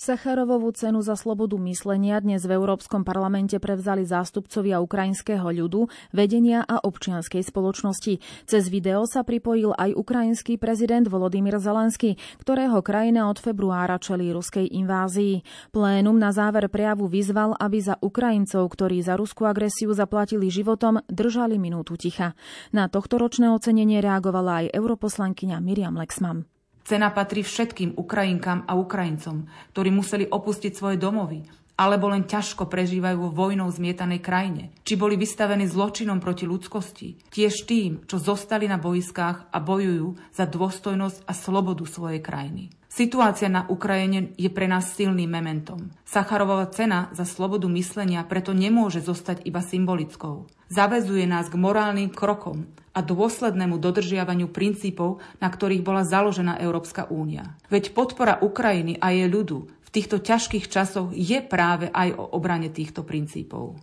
Sacharovovú 0.06 0.70
cenu 0.70 1.02
za 1.02 1.18
slobodu 1.18 1.58
myslenia 1.66 2.22
dnes 2.22 2.46
v 2.46 2.54
Európskom 2.54 3.02
parlamente 3.02 3.58
prevzali 3.58 4.06
zástupcovia 4.06 4.78
ukrajinského 4.78 5.42
ľudu, 5.42 5.90
vedenia 6.14 6.62
a 6.62 6.78
občianskej 6.78 7.42
spoločnosti. 7.42 8.22
Cez 8.46 8.70
video 8.70 9.02
sa 9.10 9.26
pripojil 9.26 9.74
aj 9.74 9.98
ukrajinský 9.98 10.62
prezident 10.62 11.10
Volodymyr 11.10 11.58
Zelensky, 11.58 12.22
ktorého 12.38 12.86
krajina 12.86 13.26
od 13.26 13.42
februára 13.42 13.98
čelí 13.98 14.30
ruskej 14.30 14.70
invázii. 14.78 15.42
Plénum 15.74 16.22
na 16.22 16.30
záver 16.30 16.70
prejavu 16.70 17.10
vyzval, 17.10 17.58
aby 17.58 17.82
za 17.82 17.98
Ukrajincov, 17.98 18.62
ktorí 18.62 19.02
za 19.02 19.18
ruskú 19.18 19.42
agresiu 19.42 19.90
zaplatili 19.90 20.54
životom, 20.54 21.02
držali 21.10 21.58
minútu 21.58 21.98
ticha. 21.98 22.38
Na 22.70 22.86
tohto 22.86 23.18
ročné 23.18 23.50
ocenenie 23.50 23.98
reagovala 23.98 24.62
aj 24.62 24.66
europoslankyňa 24.70 25.58
Miriam 25.58 25.98
Lexman. 25.98 26.46
Cena 26.86 27.10
patrí 27.10 27.42
všetkým 27.42 27.98
Ukrajinkám 27.98 28.62
a 28.70 28.78
Ukrajincom, 28.78 29.50
ktorí 29.74 29.90
museli 29.90 30.22
opustiť 30.30 30.70
svoje 30.70 31.02
domovy, 31.02 31.42
alebo 31.74 32.06
len 32.06 32.22
ťažko 32.22 32.70
prežívajú 32.70 33.26
vo 33.26 33.34
vojnou 33.34 33.66
zmietanej 33.74 34.22
krajine, 34.22 34.70
či 34.86 34.94
boli 34.94 35.18
vystavení 35.18 35.66
zločinom 35.66 36.22
proti 36.22 36.46
ľudskosti, 36.46 37.26
tiež 37.34 37.66
tým, 37.66 38.06
čo 38.06 38.22
zostali 38.22 38.70
na 38.70 38.78
boiskách 38.78 39.50
a 39.50 39.58
bojujú 39.58 40.14
za 40.30 40.46
dôstojnosť 40.46 41.26
a 41.26 41.32
slobodu 41.34 41.82
svojej 41.90 42.22
krajiny. 42.22 42.70
Situácia 42.86 43.52
na 43.52 43.68
Ukrajine 43.68 44.32
je 44.40 44.48
pre 44.48 44.64
nás 44.70 44.96
silným 44.96 45.28
mementom. 45.28 45.92
Sacharová 46.08 46.64
cena 46.72 47.12
za 47.12 47.28
slobodu 47.28 47.68
myslenia 47.68 48.24
preto 48.24 48.56
nemôže 48.56 49.04
zostať 49.04 49.44
iba 49.44 49.60
symbolickou. 49.60 50.48
Zavezuje 50.66 51.24
nás 51.30 51.46
k 51.46 51.54
morálnym 51.54 52.10
krokom 52.10 52.66
a 52.96 53.04
dôslednému 53.04 53.76
dodržiavaniu 53.76 54.50
princípov, 54.50 55.22
na 55.38 55.46
ktorých 55.52 55.84
bola 55.84 56.02
založená 56.02 56.58
Európska 56.58 57.06
únia. 57.06 57.54
Veď 57.68 57.92
podpora 57.92 58.40
Ukrajiny 58.40 58.98
a 58.98 59.12
jej 59.12 59.28
ľudu 59.28 59.68
v 59.68 59.88
týchto 59.94 60.18
ťažkých 60.18 60.66
časoch 60.66 61.14
je 61.14 61.38
práve 61.44 61.92
aj 61.92 62.18
o 62.18 62.24
obrane 62.34 62.72
týchto 62.72 63.06
princípov. 63.06 63.78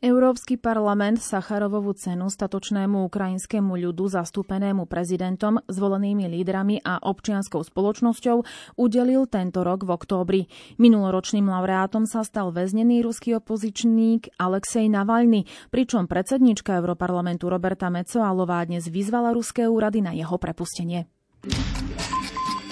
Európsky 0.00 0.56
parlament 0.56 1.20
Sacharovovú 1.20 1.92
cenu 1.92 2.32
statočnému 2.32 3.04
ukrajinskému 3.12 3.76
ľudu 3.76 4.08
zastúpenému 4.08 4.88
prezidentom, 4.88 5.60
zvolenými 5.68 6.24
lídrami 6.24 6.80
a 6.80 7.04
občianskou 7.04 7.60
spoločnosťou 7.60 8.36
udelil 8.80 9.28
tento 9.28 9.60
rok 9.60 9.84
v 9.84 9.92
októbri. 9.92 10.40
Minuloročným 10.80 11.44
laureátom 11.44 12.08
sa 12.08 12.24
stal 12.24 12.48
väznený 12.48 13.04
ruský 13.04 13.36
opozičník 13.36 14.40
Alexej 14.40 14.88
Navalny, 14.88 15.44
pričom 15.68 16.08
predsednička 16.08 16.80
Európarlamentu 16.80 17.52
Roberta 17.52 17.92
Mecoalová 17.92 18.64
dnes 18.64 18.88
vyzvala 18.88 19.36
ruské 19.36 19.68
úrady 19.68 20.00
na 20.00 20.16
jeho 20.16 20.40
prepustenie. 20.40 21.12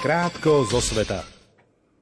Krátko 0.00 0.64
zo 0.64 0.80
sveta. 0.80 1.37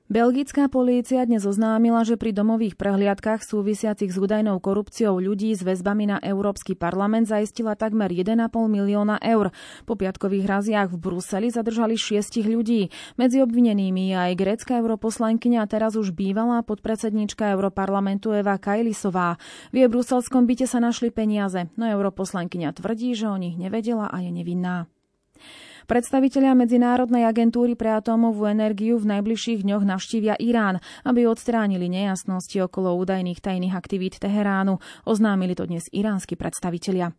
Belgická 0.07 0.71
polícia 0.71 1.19
dnes 1.27 1.43
oznámila, 1.43 2.07
že 2.07 2.15
pri 2.15 2.31
domových 2.31 2.79
prehliadkach 2.79 3.43
súvisiacich 3.43 4.15
s 4.15 4.23
údajnou 4.23 4.63
korupciou 4.63 5.19
ľudí 5.19 5.51
s 5.51 5.67
väzbami 5.67 6.07
na 6.07 6.23
Európsky 6.23 6.79
parlament 6.79 7.27
zaistila 7.27 7.75
takmer 7.75 8.15
1,5 8.15 8.39
milióna 8.71 9.19
eur. 9.19 9.51
Po 9.83 9.99
piatkových 9.99 10.47
raziach 10.47 10.95
v 10.95 11.03
Bruseli 11.03 11.51
zadržali 11.51 11.99
šiestich 11.99 12.47
ľudí. 12.47 12.95
Medzi 13.19 13.43
obvinenými 13.43 14.15
je 14.15 14.17
aj 14.31 14.33
grécka 14.39 14.79
europoslankyňa 14.79 15.67
a 15.67 15.67
teraz 15.67 15.99
už 15.99 16.15
bývalá 16.15 16.63
podpredsednička 16.63 17.51
Európarlamentu 17.59 18.31
Eva 18.31 18.63
Kajlisová. 18.63 19.43
V 19.75 19.83
jej 19.83 19.91
bruselskom 19.91 20.47
byte 20.47 20.71
sa 20.71 20.79
našli 20.79 21.11
peniaze, 21.11 21.67
no 21.75 21.83
europoslankyňa 21.83 22.79
tvrdí, 22.79 23.11
že 23.19 23.27
o 23.27 23.35
nich 23.35 23.59
nevedela 23.59 24.07
a 24.07 24.23
je 24.23 24.31
nevinná. 24.31 24.87
Predstavitelia 25.87 26.59
Medzinárodnej 26.59 27.23
agentúry 27.31 27.79
pre 27.79 27.95
atómovú 27.95 28.51
energiu 28.51 28.99
v 28.99 29.19
najbližších 29.19 29.63
dňoch 29.63 29.87
navštívia 29.87 30.35
Irán, 30.43 30.83
aby 31.07 31.31
odstránili 31.31 31.87
nejasnosti 31.87 32.59
okolo 32.59 32.99
údajných 32.99 33.39
tajných 33.39 33.75
aktivít 33.79 34.19
Teheránu. 34.19 34.83
Oznámili 35.07 35.55
to 35.55 35.71
dnes 35.71 35.87
iránsky 35.95 36.35
predstavitelia. 36.35 37.15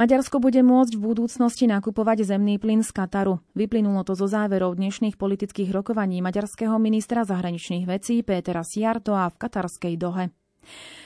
Maďarsko 0.00 0.40
bude 0.40 0.64
môcť 0.64 0.96
v 0.96 1.04
budúcnosti 1.04 1.68
nakupovať 1.68 2.24
zemný 2.24 2.56
plyn 2.56 2.80
z 2.80 2.90
Kataru. 2.96 3.44
Vyplynulo 3.52 4.00
to 4.06 4.16
zo 4.16 4.24
záverov 4.24 4.80
dnešných 4.80 5.20
politických 5.20 5.68
rokovaní 5.68 6.24
maďarského 6.24 6.80
ministra 6.80 7.28
zahraničných 7.28 7.84
vecí 7.84 8.24
Pétera 8.24 8.64
Siartoa 8.64 9.28
v 9.28 9.36
katarskej 9.36 9.94
dohe. 10.00 10.32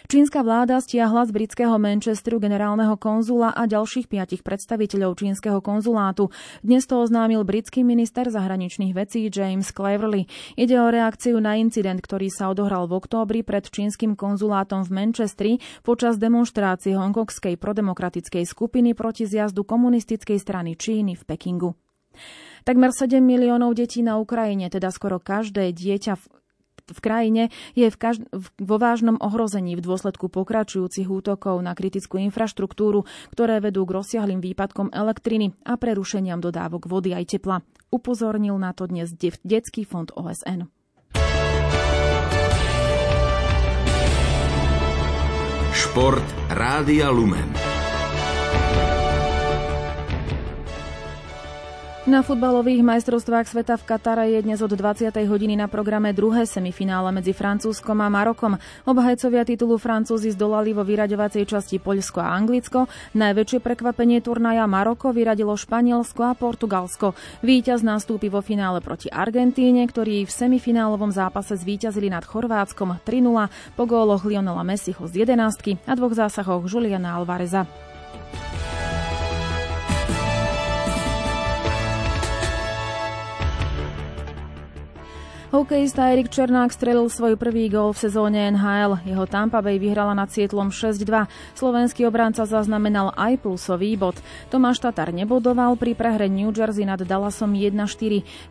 Čínska 0.07 0.47
vláda 0.47 0.79
stiahla 0.79 1.27
z 1.27 1.35
britského 1.35 1.75
Manchesteru 1.83 2.39
generálneho 2.39 2.95
konzula 2.95 3.51
a 3.51 3.67
ďalších 3.67 4.07
piatich 4.07 4.47
predstaviteľov 4.47 5.19
čínskeho 5.19 5.59
konzulátu. 5.59 6.31
Dnes 6.63 6.87
to 6.87 7.03
oznámil 7.03 7.43
britský 7.43 7.83
minister 7.83 8.31
zahraničných 8.31 8.95
vecí 8.95 9.27
James 9.27 9.67
Cleverly. 9.75 10.31
Ide 10.55 10.79
o 10.79 10.95
reakciu 10.95 11.43
na 11.43 11.59
incident, 11.59 11.99
ktorý 11.99 12.31
sa 12.31 12.55
odohral 12.55 12.87
v 12.87 13.03
októbri 13.03 13.43
pred 13.43 13.67
čínskym 13.67 14.15
konzulátom 14.15 14.87
v 14.87 14.95
Manchestri 14.95 15.53
počas 15.83 16.23
demonstrácie 16.23 16.95
hongkongskej 16.95 17.59
prodemokratickej 17.59 18.47
skupiny 18.47 18.95
proti 18.95 19.27
zjazdu 19.27 19.67
komunistickej 19.67 20.39
strany 20.39 20.79
Číny 20.79 21.19
v 21.19 21.23
Pekingu. 21.27 21.75
Takmer 22.63 22.95
7 22.95 23.19
miliónov 23.19 23.75
detí 23.75 24.07
na 24.07 24.23
Ukrajine, 24.23 24.71
teda 24.71 24.95
skoro 24.95 25.19
každé 25.19 25.75
dieťa 25.75 26.15
v 26.15 26.25
v 26.87 27.01
krajine 27.03 27.43
je 27.75 27.91
v 27.91 27.97
každ- 27.97 28.29
vo 28.59 28.77
vážnom 28.79 29.19
ohrození 29.19 29.75
v 29.75 29.83
dôsledku 29.83 30.31
pokračujúcich 30.31 31.11
útokov 31.11 31.59
na 31.63 31.75
kritickú 31.75 32.23
infraštruktúru, 32.23 33.05
ktoré 33.35 33.59
vedú 33.59 33.83
k 33.83 33.95
rozsiahlým 33.99 34.39
výpadkom 34.39 34.95
elektriny 34.95 35.55
a 35.67 35.75
prerušeniam 35.75 36.39
dodávok 36.39 36.87
vody 36.87 37.15
aj 37.15 37.39
tepla. 37.39 37.67
Upozornil 37.91 38.55
na 38.59 38.75
to 38.75 38.87
dnes 38.87 39.15
Detský 39.19 39.87
fond 39.87 40.11
OSN. 40.15 40.71
Šport 45.77 46.29
Rádia 46.53 47.09
Lumen. 47.09 47.66
Na 52.07 52.23
futbalových 52.23 52.87
majstrovstvách 52.87 53.51
sveta 53.51 53.75
v 53.75 53.83
Katare 53.83 54.31
je 54.31 54.39
dnes 54.39 54.63
od 54.63 54.71
20. 54.71 55.11
hodiny 55.27 55.59
na 55.59 55.67
programe 55.67 56.15
druhé 56.15 56.47
semifinále 56.47 57.11
medzi 57.11 57.35
Francúzskom 57.35 57.99
a 57.99 58.07
Marokom. 58.07 58.55
Obhajcovia 58.87 59.43
titulu 59.43 59.75
Francúzi 59.75 60.31
zdolali 60.31 60.71
vo 60.71 60.87
vyraďovacej 60.87 61.43
časti 61.43 61.83
Poľsko 61.83 62.23
a 62.23 62.39
Anglicko. 62.39 62.87
Najväčšie 63.19 63.59
prekvapenie 63.59 64.23
turnaja 64.23 64.71
Maroko 64.71 65.11
vyradilo 65.11 65.59
Španielsko 65.59 66.31
a 66.31 66.39
Portugalsko. 66.39 67.19
Výťaz 67.43 67.83
nastúpi 67.83 68.31
vo 68.31 68.39
finále 68.39 68.79
proti 68.79 69.11
Argentíne, 69.11 69.83
ktorí 69.83 70.31
v 70.31 70.31
semifinálovom 70.31 71.11
zápase 71.11 71.59
zvíťazili 71.59 72.07
nad 72.07 72.23
Chorvátskom 72.23 73.03
3-0 73.03 73.75
po 73.75 73.83
góloch 73.83 74.23
Lionela 74.23 74.63
Messiho 74.63 75.11
z 75.11 75.27
11 75.27 75.91
a 75.91 75.93
dvoch 75.99 76.15
zásahoch 76.15 76.71
Juliana 76.71 77.19
Alvareza. 77.19 77.67
Hokejista 85.57 86.13
Erik 86.13 86.29
Černák 86.29 86.69
strelil 86.69 87.09
svoj 87.09 87.41
prvý 87.41 87.73
gól 87.73 87.97
v 87.97 88.05
sezóne 88.05 88.53
NHL. 88.53 89.09
Jeho 89.09 89.25
Tampa 89.25 89.65
Bay 89.65 89.81
vyhrala 89.81 90.13
nad 90.13 90.29
Sietlom 90.29 90.69
6-2. 90.69 91.09
Slovenský 91.57 92.05
obránca 92.05 92.45
zaznamenal 92.45 93.17
aj 93.17 93.41
plusový 93.41 93.97
bod. 93.97 94.21
Tomáš 94.53 94.85
Tatar 94.85 95.17
nebodoval 95.17 95.81
pri 95.81 95.97
prehre 95.97 96.29
New 96.29 96.53
Jersey 96.53 96.85
nad 96.85 97.01
Dallasom 97.01 97.57
1-4. 97.57 97.73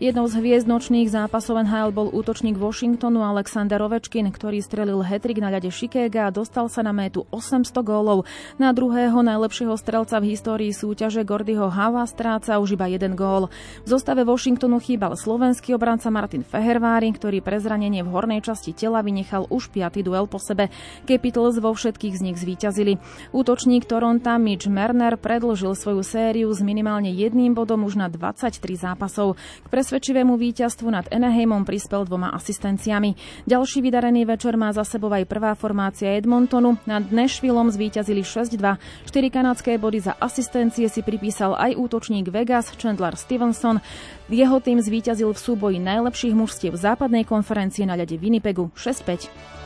Jednou 0.01 0.25
z 0.25 0.33
hviezd 0.33 0.65
nočných 0.65 1.05
zápasov 1.05 1.61
NHL 1.61 1.93
bol 1.93 2.09
útočník 2.09 2.57
Washingtonu 2.57 3.21
Alexander 3.21 3.85
Ovečkin, 3.85 4.25
ktorý 4.33 4.65
strelil 4.65 5.05
hetrik 5.05 5.37
na 5.37 5.53
ľade 5.53 5.69
Chicaga 5.69 6.25
a 6.25 6.33
dostal 6.33 6.73
sa 6.73 6.81
na 6.81 6.89
métu 6.89 7.29
800 7.29 7.69
gólov. 7.85 8.25
Na 8.57 8.73
druhého 8.73 9.21
najlepšieho 9.21 9.77
strelca 9.77 10.17
v 10.17 10.33
histórii 10.33 10.73
súťaže 10.73 11.21
Gordyho 11.21 11.69
Hava 11.69 12.01
stráca 12.09 12.57
už 12.57 12.81
iba 12.81 12.89
jeden 12.89 13.13
gól. 13.13 13.53
V 13.85 13.93
zostave 13.93 14.25
Washingtonu 14.25 14.81
chýbal 14.81 15.13
slovenský 15.13 15.77
obranca 15.77 16.09
Martin 16.09 16.41
Feherva 16.41 16.94
Kávári, 16.95 17.11
ktorý 17.11 17.43
pre 17.43 17.59
zranenie 17.59 18.07
v 18.07 18.13
hornej 18.15 18.39
časti 18.39 18.71
tela 18.71 19.03
vynechal 19.03 19.51
už 19.51 19.67
piaty 19.67 19.99
duel 19.99 20.31
po 20.31 20.39
sebe. 20.39 20.71
Capitals 21.03 21.59
vo 21.59 21.75
všetkých 21.75 22.15
z 22.15 22.21
nich 22.23 22.39
zvíťazili. 22.39 23.03
Útočník 23.35 23.83
Toronto 23.83 24.31
Mitch 24.39 24.71
Merner 24.71 25.19
predlžil 25.19 25.75
svoju 25.75 25.99
sériu 26.07 26.47
s 26.55 26.63
minimálne 26.63 27.11
jedným 27.11 27.51
bodom 27.51 27.83
už 27.83 27.99
na 27.99 28.07
23 28.07 28.63
zápasov. 28.79 29.35
K 29.35 29.67
presvedčivému 29.67 30.39
víťazstvu 30.39 30.87
nad 30.87 31.03
Anaheimom 31.11 31.67
prispel 31.67 32.07
dvoma 32.07 32.31
asistenciami. 32.31 33.43
Ďalší 33.43 33.83
vydarený 33.83 34.23
večer 34.23 34.55
má 34.55 34.71
za 34.71 34.87
sebou 34.87 35.11
aj 35.11 35.27
prvá 35.27 35.51
formácia 35.51 36.15
Edmontonu. 36.15 36.79
Nad 36.87 37.11
Nashvillom 37.11 37.75
zvíťazili 37.75 38.23
6-2. 38.23 38.55
4 38.55 39.35
kanadské 39.35 39.75
body 39.75 39.99
za 39.99 40.15
asistencie 40.15 40.87
si 40.87 41.03
pripísal 41.03 41.59
aj 41.59 41.75
útočník 41.75 42.31
Vegas 42.31 42.71
Chandler 42.79 43.19
Stevenson. 43.19 43.83
Jeho 44.25 44.57
tým 44.57 44.81
zvíťazil 44.81 45.29
v 45.29 45.37
súboji 45.37 45.77
najlepších 45.77 46.33
mužstiev 46.33 46.73
západnej 46.73 47.29
konferencie 47.29 47.85
na 47.85 47.93
ľade 47.93 48.17
Winnipegu 48.17 48.73
6-5. 48.73 49.64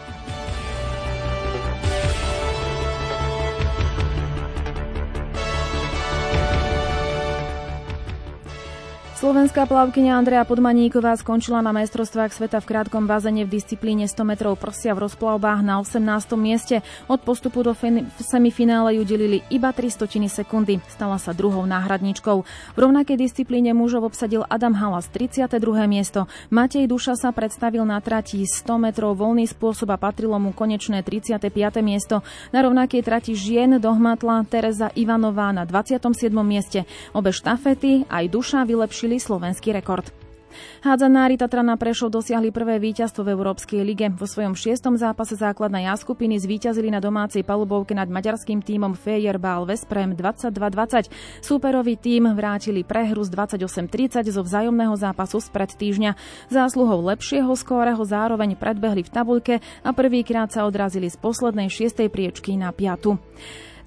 Slovenská 9.19 9.67
plavkyňa 9.67 10.15
Andrea 10.15 10.47
Podmaníková 10.47 11.11
skončila 11.19 11.59
na 11.59 11.75
majstrovstvách 11.75 12.31
sveta 12.31 12.63
v 12.63 12.71
krátkom 12.71 13.03
bazene 13.03 13.43
v 13.43 13.51
disciplíne 13.51 14.07
100 14.07 14.23
metrov 14.23 14.55
prsia 14.55 14.95
v 14.95 15.03
rozplavbách 15.03 15.59
na 15.59 15.83
18. 15.83 16.39
mieste. 16.39 16.79
Od 17.11 17.19
postupu 17.19 17.59
do 17.59 17.75
semifinále 18.23 18.95
ju 18.95 19.03
delili 19.03 19.43
iba 19.51 19.75
300 19.75 20.07
sekundy. 20.31 20.79
Stala 20.87 21.19
sa 21.19 21.35
druhou 21.35 21.67
náhradničkou. 21.67 22.37
V 22.47 22.79
rovnakej 22.79 23.19
disciplíne 23.19 23.75
mužov 23.75 24.07
obsadil 24.07 24.47
Adam 24.47 24.71
Halas 24.71 25.11
32. 25.11 25.51
miesto. 25.91 26.31
Matej 26.47 26.87
Duša 26.87 27.19
sa 27.19 27.35
predstavil 27.35 27.83
na 27.83 27.99
trati 27.99 28.47
100 28.47 28.71
metrov 28.79 29.19
voľný 29.19 29.51
spôsob 29.51 29.91
a 29.91 29.99
patrilo 29.99 30.39
mu 30.39 30.55
konečné 30.55 31.03
35. 31.03 31.43
miesto. 31.83 32.23
Na 32.55 32.63
rovnakej 32.63 33.03
trati 33.03 33.35
žien 33.35 33.83
dohmatla 33.83 34.47
Teresa 34.47 34.95
Ivanová 34.95 35.51
na 35.51 35.67
27. 35.67 36.07
mieste. 36.39 36.87
Obe 37.11 37.35
štafety 37.35 38.07
aj 38.07 38.23
Duša 38.31 38.63
vylepšili 38.63 39.08
vytvorili 39.09 39.17
slovenský 39.17 39.73
rekord. 39.73 40.05
Hádzanári 40.81 41.37
Tatrana 41.37 41.77
Prešov 41.77 42.09
dosiahli 42.09 42.49
prvé 42.49 42.81
víťazstvo 42.81 43.21
v 43.21 43.37
Európskej 43.37 43.85
lige. 43.85 44.09
Vo 44.09 44.25
svojom 44.25 44.57
šiestom 44.57 44.97
zápase 44.97 45.37
základnej 45.37 45.85
A 45.85 45.93
skupiny 45.93 46.41
zvíťazili 46.41 46.89
na 46.89 46.97
domácej 46.97 47.45
palubovke 47.45 47.93
nad 47.93 48.09
maďarským 48.09 48.65
tímom 48.65 48.97
Fejerbal 48.97 49.69
Vesprem 49.69 50.17
22-20. 50.17 51.13
Súperový 51.45 52.01
tím 52.01 52.33
vrátili 52.33 52.81
prehru 52.81 53.21
z 53.21 53.29
28-30 53.29 54.25
zo 54.25 54.41
vzájomného 54.41 54.97
zápasu 54.97 55.37
spred 55.37 55.69
týždňa. 55.69 56.17
Zásluhou 56.49 57.05
lepšieho 57.13 57.53
skóreho 57.53 58.01
zároveň 58.01 58.57
predbehli 58.57 59.05
v 59.05 59.13
tabuľke 59.13 59.55
a 59.85 59.89
prvýkrát 59.93 60.49
sa 60.49 60.65
odrazili 60.65 61.13
z 61.13 61.17
poslednej 61.21 61.69
šiestej 61.69 62.09
priečky 62.09 62.57
na 62.57 62.73
piatu. 62.73 63.21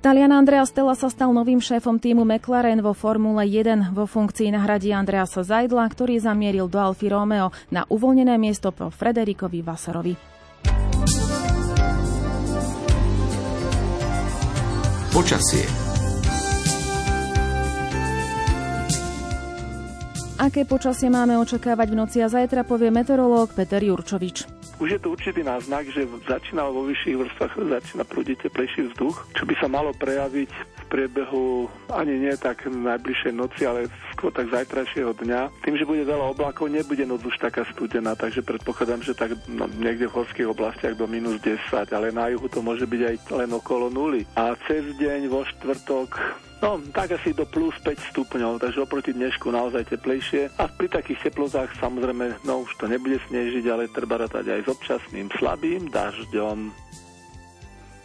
Talian 0.03 0.35
Andrea 0.35 0.67
Stella 0.67 0.99
sa 0.99 1.07
stal 1.07 1.31
novým 1.31 1.63
šéfom 1.63 1.95
týmu 2.03 2.27
McLaren 2.27 2.83
vo 2.83 2.91
Formule 2.91 3.47
1. 3.47 3.95
Vo 3.95 4.11
funkcii 4.11 4.51
nahradí 4.51 4.91
Andreasa 4.91 5.47
Zajdla, 5.47 5.87
ktorý 5.87 6.19
zamieril 6.19 6.67
do 6.67 6.83
Alfy 6.83 7.07
Romeo 7.07 7.55
na 7.71 7.87
uvoľnené 7.87 8.35
miesto 8.35 8.75
po 8.75 8.91
Frederikovi 8.91 9.63
Vasarovi. 9.63 10.19
Počasie 15.15 15.92
Aké 20.43 20.67
počasie 20.67 21.07
máme 21.07 21.39
očakávať 21.39 21.95
v 21.95 21.99
noci 22.03 22.19
a 22.19 22.27
zajtra 22.27 22.67
povie 22.67 22.91
meteorológ 22.91 23.55
Peter 23.55 23.79
Jurčovič. 23.79 24.51
Už 24.83 24.91
je 24.91 24.99
to 24.99 25.15
určitý 25.15 25.47
náznak, 25.47 25.87
že 25.87 26.03
začína 26.27 26.67
vo 26.67 26.83
vyšších 26.83 27.15
vrstvách 27.15 27.55
začína 27.63 28.03
prúdiť 28.03 28.51
teplejší 28.51 28.91
vzduch, 28.91 29.23
čo 29.39 29.47
by 29.47 29.55
sa 29.63 29.71
malo 29.71 29.95
prejaviť 29.95 30.51
v 30.51 30.85
priebehu 30.91 31.71
ani 31.95 32.27
nie 32.27 32.35
tak 32.35 32.67
najbližšej 32.67 33.33
noci, 33.39 33.63
ale 33.71 33.87
skôr 34.19 34.35
tak 34.35 34.51
zajtrajšieho 34.51 35.15
dňa. 35.15 35.63
Tým, 35.63 35.79
že 35.79 35.87
bude 35.87 36.03
veľa 36.03 36.35
oblakov, 36.35 36.67
nebude 36.67 37.07
noc 37.07 37.23
už 37.23 37.39
taká 37.39 37.63
studená, 37.71 38.19
takže 38.19 38.43
predpokladám, 38.43 39.07
že 39.07 39.15
tak 39.15 39.39
no, 39.47 39.71
niekde 39.79 40.11
v 40.11 40.27
horských 40.27 40.51
oblastiach 40.51 40.99
do 40.99 41.07
minus 41.07 41.39
10, 41.39 41.87
ale 41.95 42.11
na 42.11 42.35
juhu 42.35 42.51
to 42.51 42.59
môže 42.59 42.91
byť 42.91 43.03
aj 43.07 43.17
len 43.47 43.51
okolo 43.55 43.95
nuly. 43.95 44.27
A 44.35 44.59
cez 44.67 44.91
deň 44.99 45.31
vo 45.31 45.47
štvrtok 45.47 46.19
No, 46.63 46.79
tak 46.95 47.19
asi 47.19 47.35
do 47.35 47.43
plus 47.43 47.75
5 47.83 48.15
stupňov, 48.15 48.63
takže 48.63 48.87
oproti 48.87 49.11
dnešku 49.11 49.51
naozaj 49.51 49.83
teplejšie. 49.99 50.55
A 50.63 50.71
pri 50.71 50.87
takých 50.87 51.27
teplotách 51.27 51.75
samozrejme, 51.83 52.47
no 52.47 52.63
už 52.63 52.79
to 52.79 52.87
nebude 52.87 53.19
snežiť, 53.27 53.67
ale 53.67 53.91
treba 53.91 54.23
rátať 54.23 54.47
aj 54.55 54.61
s 54.63 54.69
občasným 54.71 55.27
slabým 55.43 55.91
dažďom. 55.91 56.71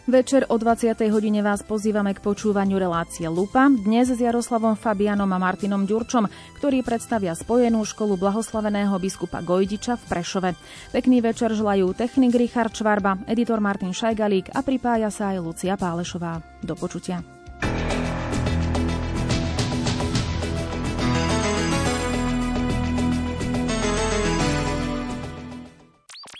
Večer 0.08 0.48
o 0.48 0.56
20. 0.56 0.96
hodine 1.12 1.44
vás 1.44 1.60
pozývame 1.60 2.16
k 2.16 2.24
počúvaniu 2.24 2.80
relácie 2.80 3.28
Lupa, 3.28 3.68
dnes 3.68 4.08
s 4.08 4.16
Jaroslavom 4.18 4.72
Fabianom 4.72 5.28
a 5.28 5.38
Martinom 5.38 5.84
Ďurčom, 5.84 6.26
ktorí 6.56 6.80
predstavia 6.80 7.36
spojenú 7.36 7.84
školu 7.84 8.16
blahoslaveného 8.16 8.96
biskupa 8.96 9.44
Gojdiča 9.44 10.00
v 10.00 10.04
Prešove. 10.08 10.50
Pekný 10.96 11.20
večer 11.20 11.52
želajú 11.52 11.92
technik 11.92 12.34
Richard 12.34 12.72
Čvarba, 12.72 13.20
editor 13.28 13.60
Martin 13.60 13.92
Šajgalík 13.92 14.50
a 14.50 14.64
pripája 14.64 15.12
sa 15.12 15.36
aj 15.36 15.44
Lucia 15.44 15.76
Pálešová. 15.76 16.40
Do 16.64 16.72
počutia. 16.72 17.37